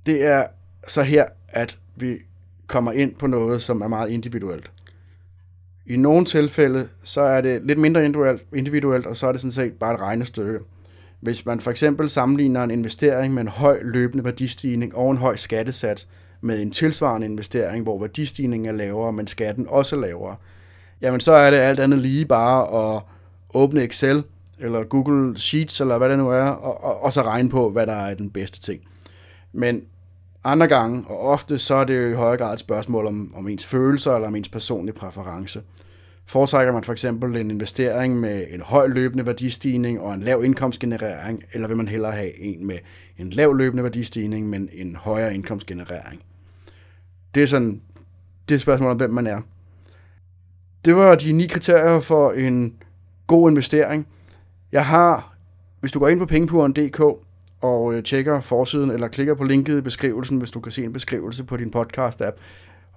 Det 0.06 0.26
er 0.26 0.48
så 0.88 1.04
her, 1.04 1.26
at 1.48 1.78
vi 1.96 2.18
kommer 2.68 2.92
ind 2.92 3.16
på 3.16 3.28
noget, 3.28 3.62
som 3.62 3.82
er 3.82 3.88
meget 3.88 4.10
individuelt. 4.10 4.72
I 5.86 5.98
nogle 5.98 6.26
tilfælde, 6.26 6.90
så 7.04 7.22
er 7.22 7.42
det 7.42 7.62
lidt 7.66 7.80
mindre 7.80 8.06
individuelt, 8.54 9.06
og 9.06 9.18
så 9.18 9.28
er 9.28 9.32
det 9.32 9.42
sådan 9.42 9.52
set 9.52 9.74
bare 9.74 9.94
et 9.94 10.00
regnestykke. 10.00 10.60
Hvis 11.22 11.46
man 11.46 11.60
for 11.60 11.72
eksempel 11.72 12.10
sammenligner 12.10 12.64
en 12.64 12.72
investering 12.72 13.34
med 13.34 13.42
en 13.42 13.48
høj 13.48 13.80
løbende 13.82 14.24
værdistigning 14.24 14.96
og 14.96 15.12
en 15.12 15.18
høj 15.18 15.36
skattesats 15.36 16.08
med 16.42 16.62
en 16.62 16.72
tilsvarende 16.72 17.28
investering, 17.28 17.84
hvor 17.84 18.00
værdistigningen 18.00 18.70
er 18.70 18.78
lavere, 18.78 19.14
men 19.14 19.28
skatten 19.28 19.68
også 19.70 19.96
er 19.96 20.00
lavere, 20.00 20.36
jamen 21.02 21.20
så 21.20 21.32
er 21.32 21.50
det 21.50 21.58
alt 21.58 21.80
andet 21.80 22.00
lige 22.00 22.26
bare 22.26 22.96
at 22.96 23.02
åbne 23.54 23.84
Excel, 23.84 24.24
eller 24.60 24.84
Google 24.84 25.38
Sheets, 25.38 25.82
eller 25.82 25.98
hvad 25.98 26.10
det 26.10 26.18
nu 26.18 26.30
er, 26.30 26.44
og, 26.44 26.84
og, 26.84 27.04
og 27.04 27.14
så 27.14 27.22
regne 27.22 27.50
på, 27.50 27.70
hvad 27.70 27.88
der 27.88 27.94
er 27.94 28.14
den 28.14 28.30
bedste 28.30 28.60
ting. 28.60 28.82
Men 29.54 29.86
andre 30.44 30.68
gange, 30.68 31.04
og 31.08 31.20
ofte, 31.20 31.58
så 31.58 31.76
er 31.76 31.84
det 31.84 32.04
jo 32.04 32.10
i 32.10 32.14
højere 32.14 32.38
grad 32.38 32.54
et 32.54 32.60
spørgsmål 32.60 33.08
om, 33.08 33.34
om 33.36 33.48
ens 33.48 33.66
følelser 33.66 34.16
eller 34.16 34.28
om 34.28 34.36
ens 34.36 34.50
personlige 34.50 34.96
præference. 34.96 35.62
Foretrækker 36.32 36.74
man 36.74 36.84
for 36.84 36.92
eksempel 36.92 37.38
en 37.38 37.52
investering 37.52 38.20
med 38.20 38.46
en 38.50 38.62
høj 38.62 38.88
løbende 38.88 39.26
værdistigning 39.26 40.00
og 40.00 40.14
en 40.14 40.24
lav 40.24 40.44
indkomstgenerering, 40.44 41.44
eller 41.54 41.68
vil 41.68 41.78
man 41.78 41.88
hellere 41.88 42.12
have 42.12 42.40
en 42.40 42.68
med 42.68 42.76
en 43.18 43.30
lav 43.30 43.56
løbende 43.56 43.84
værdistigning, 43.84 44.50
men 44.50 44.70
en 44.74 44.96
højere 44.96 45.34
indkomstgenerering? 45.34 46.22
Det 47.36 47.44
er 47.44 47.48
sådan, 47.48 47.82
det 48.50 48.56
er 48.56 48.60
spørgsmålet 48.60 48.92
om, 48.92 48.98
hvem 48.98 49.10
man 49.10 49.28
er. 49.28 49.42
Det 50.86 50.96
var 50.96 51.16
de 51.16 51.32
ni 51.32 51.48
kriterier 51.48 52.00
for 52.00 52.32
en 52.32 52.76
god 53.28 53.52
investering. 53.52 54.08
Jeg 54.72 54.86
har, 54.86 55.36
hvis 55.80 55.92
du 55.92 56.00
går 56.00 56.08
ind 56.08 56.20
på 56.20 56.26
pengepuren.dk 56.26 57.00
og 57.62 57.94
øh, 57.94 58.04
tjekker 58.04 58.40
forsiden, 58.40 58.92
eller 58.92 59.08
klikker 59.08 59.34
på 59.34 59.44
linket 59.44 59.78
i 59.78 59.82
beskrivelsen, 59.82 60.38
hvis 60.38 60.52
du 60.52 60.60
kan 60.60 60.72
se 60.72 60.84
en 60.84 60.94
beskrivelse 60.94 61.44
på 61.44 61.58
din 61.58 61.74
podcast-app, 61.76 62.40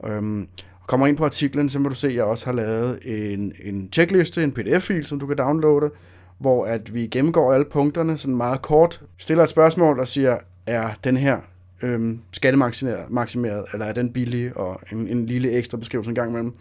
øhm, 0.06 0.48
kommer 0.86 1.06
ind 1.06 1.16
på 1.16 1.24
artiklen, 1.24 1.68
så 1.68 1.78
vil 1.78 1.90
du 1.90 1.94
se, 1.94 2.06
at 2.06 2.14
jeg 2.14 2.24
også 2.24 2.46
har 2.46 2.52
lavet 2.52 2.98
en, 3.04 3.52
en 3.64 3.88
checkliste, 3.92 4.42
en 4.42 4.52
pdf-fil, 4.52 5.06
som 5.06 5.20
du 5.20 5.26
kan 5.26 5.36
downloade, 5.36 5.90
hvor 6.38 6.66
at 6.66 6.94
vi 6.94 7.06
gennemgår 7.06 7.52
alle 7.52 7.66
punkterne 7.70 8.18
sådan 8.18 8.36
meget 8.36 8.62
kort, 8.62 9.02
stiller 9.18 9.42
et 9.42 9.48
spørgsmål 9.48 9.98
og 9.98 10.08
siger, 10.08 10.38
er 10.66 10.88
den 11.04 11.16
her 11.16 11.38
øhm, 11.82 12.20
skattemaksimeret, 12.32 13.66
eller 13.72 13.86
er 13.86 13.92
den 13.92 14.12
billig, 14.12 14.56
og 14.56 14.80
en, 14.92 15.08
en 15.08 15.26
lille 15.26 15.52
ekstra 15.52 15.78
beskrivelse 15.78 16.08
en 16.08 16.14
gang 16.14 16.30
imellem. 16.30 16.54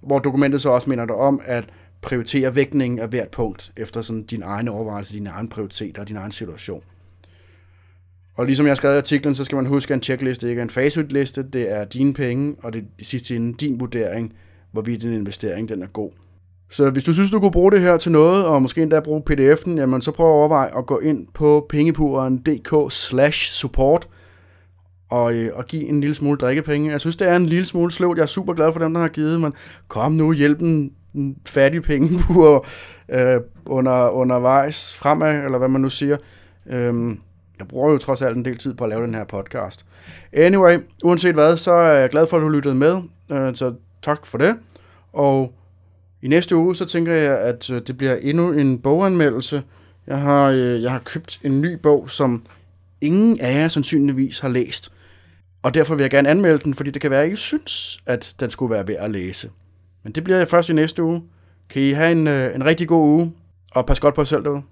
Hvor 0.00 0.18
dokumentet 0.18 0.60
så 0.60 0.70
også 0.70 0.90
minder 0.90 1.06
dig 1.06 1.14
om, 1.14 1.40
at 1.44 1.64
prioritere 2.00 2.54
vægtningen 2.54 2.98
af 2.98 3.08
hvert 3.08 3.28
punkt, 3.28 3.72
efter 3.76 4.02
sådan 4.02 4.22
din 4.22 4.42
egen 4.42 4.68
overvejelse, 4.68 5.14
dine 5.14 5.30
egne 5.30 5.48
prioriteter 5.48 6.02
og 6.02 6.08
din 6.08 6.16
egen 6.16 6.32
situation. 6.32 6.82
Og 8.34 8.46
ligesom 8.46 8.66
jeg 8.66 8.70
har 8.70 8.74
skrevet 8.74 8.94
i 8.94 8.98
artiklen, 8.98 9.34
så 9.34 9.44
skal 9.44 9.56
man 9.56 9.66
huske, 9.66 9.94
at 9.94 9.96
en 9.96 10.02
checkliste 10.02 10.48
ikke 10.48 10.58
er 10.58 10.62
en 10.62 10.70
facitliste, 10.70 11.42
det 11.42 11.72
er 11.72 11.84
dine 11.84 12.14
penge, 12.14 12.56
og 12.62 12.72
det 12.72 12.78
er 12.78 12.84
i 12.98 13.04
sidste 13.04 13.36
ende 13.36 13.54
din 13.54 13.80
vurdering, 13.80 14.32
hvorvidt 14.72 15.02
din 15.02 15.12
investering 15.12 15.68
den 15.68 15.82
er 15.82 15.86
god. 15.86 16.10
Så 16.70 16.90
hvis 16.90 17.04
du 17.04 17.12
synes, 17.12 17.30
du 17.30 17.40
kunne 17.40 17.50
bruge 17.50 17.72
det 17.72 17.80
her 17.80 17.96
til 17.96 18.12
noget, 18.12 18.44
og 18.44 18.62
måske 18.62 18.82
endda 18.82 19.00
bruge 19.00 19.22
pdf'en, 19.30 19.70
jamen 19.70 20.02
så 20.02 20.12
prøv 20.12 20.26
at 20.26 20.32
overveje 20.32 20.78
at 20.78 20.86
gå 20.86 20.98
ind 20.98 21.26
på 21.34 21.66
pengepuren.dk 21.68 22.92
slash 22.92 23.52
support, 23.52 24.08
og, 25.10 25.34
øh, 25.34 25.50
og 25.54 25.66
give 25.66 25.88
en 25.88 26.00
lille 26.00 26.14
smule 26.14 26.38
drikkepenge. 26.38 26.90
Jeg 26.90 27.00
synes, 27.00 27.16
det 27.16 27.28
er 27.28 27.36
en 27.36 27.46
lille 27.46 27.64
smule 27.64 27.92
sløvt. 27.92 28.16
Jeg 28.16 28.22
er 28.22 28.26
super 28.26 28.52
glad 28.52 28.72
for 28.72 28.80
dem, 28.80 28.94
der 28.94 29.00
har 29.00 29.08
givet, 29.08 29.40
men 29.40 29.52
kom 29.88 30.12
nu, 30.12 30.32
hjælp 30.32 30.58
den 30.58 30.92
fattige 31.46 31.82
penge 31.82 32.08
på 32.32 32.64
øh, 33.08 33.40
under, 33.66 34.08
undervejs 34.08 34.96
fremad, 34.96 35.44
eller 35.44 35.58
hvad 35.58 35.68
man 35.68 35.80
nu 35.80 35.90
siger. 35.90 36.16
Øh, 36.70 37.16
jeg 37.62 37.68
bruger 37.68 37.92
jo 37.92 37.98
trods 37.98 38.22
alt 38.22 38.36
en 38.36 38.44
del 38.44 38.58
tid 38.58 38.74
på 38.74 38.84
at 38.84 38.90
lave 38.90 39.06
den 39.06 39.14
her 39.14 39.24
podcast. 39.24 39.84
Anyway, 40.32 40.78
uanset 41.04 41.34
hvad, 41.34 41.56
så 41.56 41.72
er 41.72 41.92
jeg 41.92 42.10
glad 42.10 42.26
for, 42.26 42.36
at 42.36 42.40
du 42.40 42.48
lyttede 42.48 42.74
med, 42.74 43.02
øh, 43.32 43.54
så 43.54 43.74
tak 44.02 44.26
for 44.26 44.38
det. 44.38 44.56
Og 45.12 45.54
i 46.22 46.28
næste 46.28 46.56
uge, 46.56 46.76
så 46.76 46.84
tænker 46.84 47.12
jeg, 47.12 47.38
at 47.38 47.70
øh, 47.70 47.82
det 47.86 47.98
bliver 47.98 48.16
endnu 48.16 48.52
en 48.52 48.78
boganmeldelse. 48.78 49.62
Jeg 50.06 50.18
har, 50.18 50.50
øh, 50.50 50.82
jeg 50.82 50.90
har 50.90 50.98
købt 50.98 51.40
en 51.44 51.60
ny 51.60 51.74
bog, 51.74 52.10
som 52.10 52.42
ingen 53.00 53.40
af 53.40 53.54
jer 53.54 53.68
sandsynligvis 53.68 54.38
har 54.38 54.48
læst. 54.48 54.92
Og 55.62 55.74
derfor 55.74 55.94
vil 55.94 56.02
jeg 56.02 56.10
gerne 56.10 56.28
anmelde 56.28 56.58
den, 56.64 56.74
fordi 56.74 56.90
det 56.90 57.02
kan 57.02 57.10
være, 57.10 57.24
at 57.24 57.32
I 57.32 57.36
synes, 57.36 58.02
at 58.06 58.34
den 58.40 58.50
skulle 58.50 58.74
være 58.74 58.88
værd 58.88 59.04
at 59.04 59.10
læse. 59.10 59.50
Men 60.02 60.12
det 60.12 60.24
bliver 60.24 60.44
først 60.44 60.68
i 60.68 60.72
næste 60.72 61.02
uge. 61.02 61.22
Kan 61.68 61.82
I 61.82 61.90
have 61.90 62.12
en, 62.12 62.28
en 62.28 62.64
rigtig 62.64 62.88
god 62.88 63.08
uge, 63.08 63.32
og 63.70 63.86
pas 63.86 64.00
godt 64.00 64.14
på 64.14 64.20
jer 64.20 64.24
selv 64.24 64.44
derude. 64.44 64.62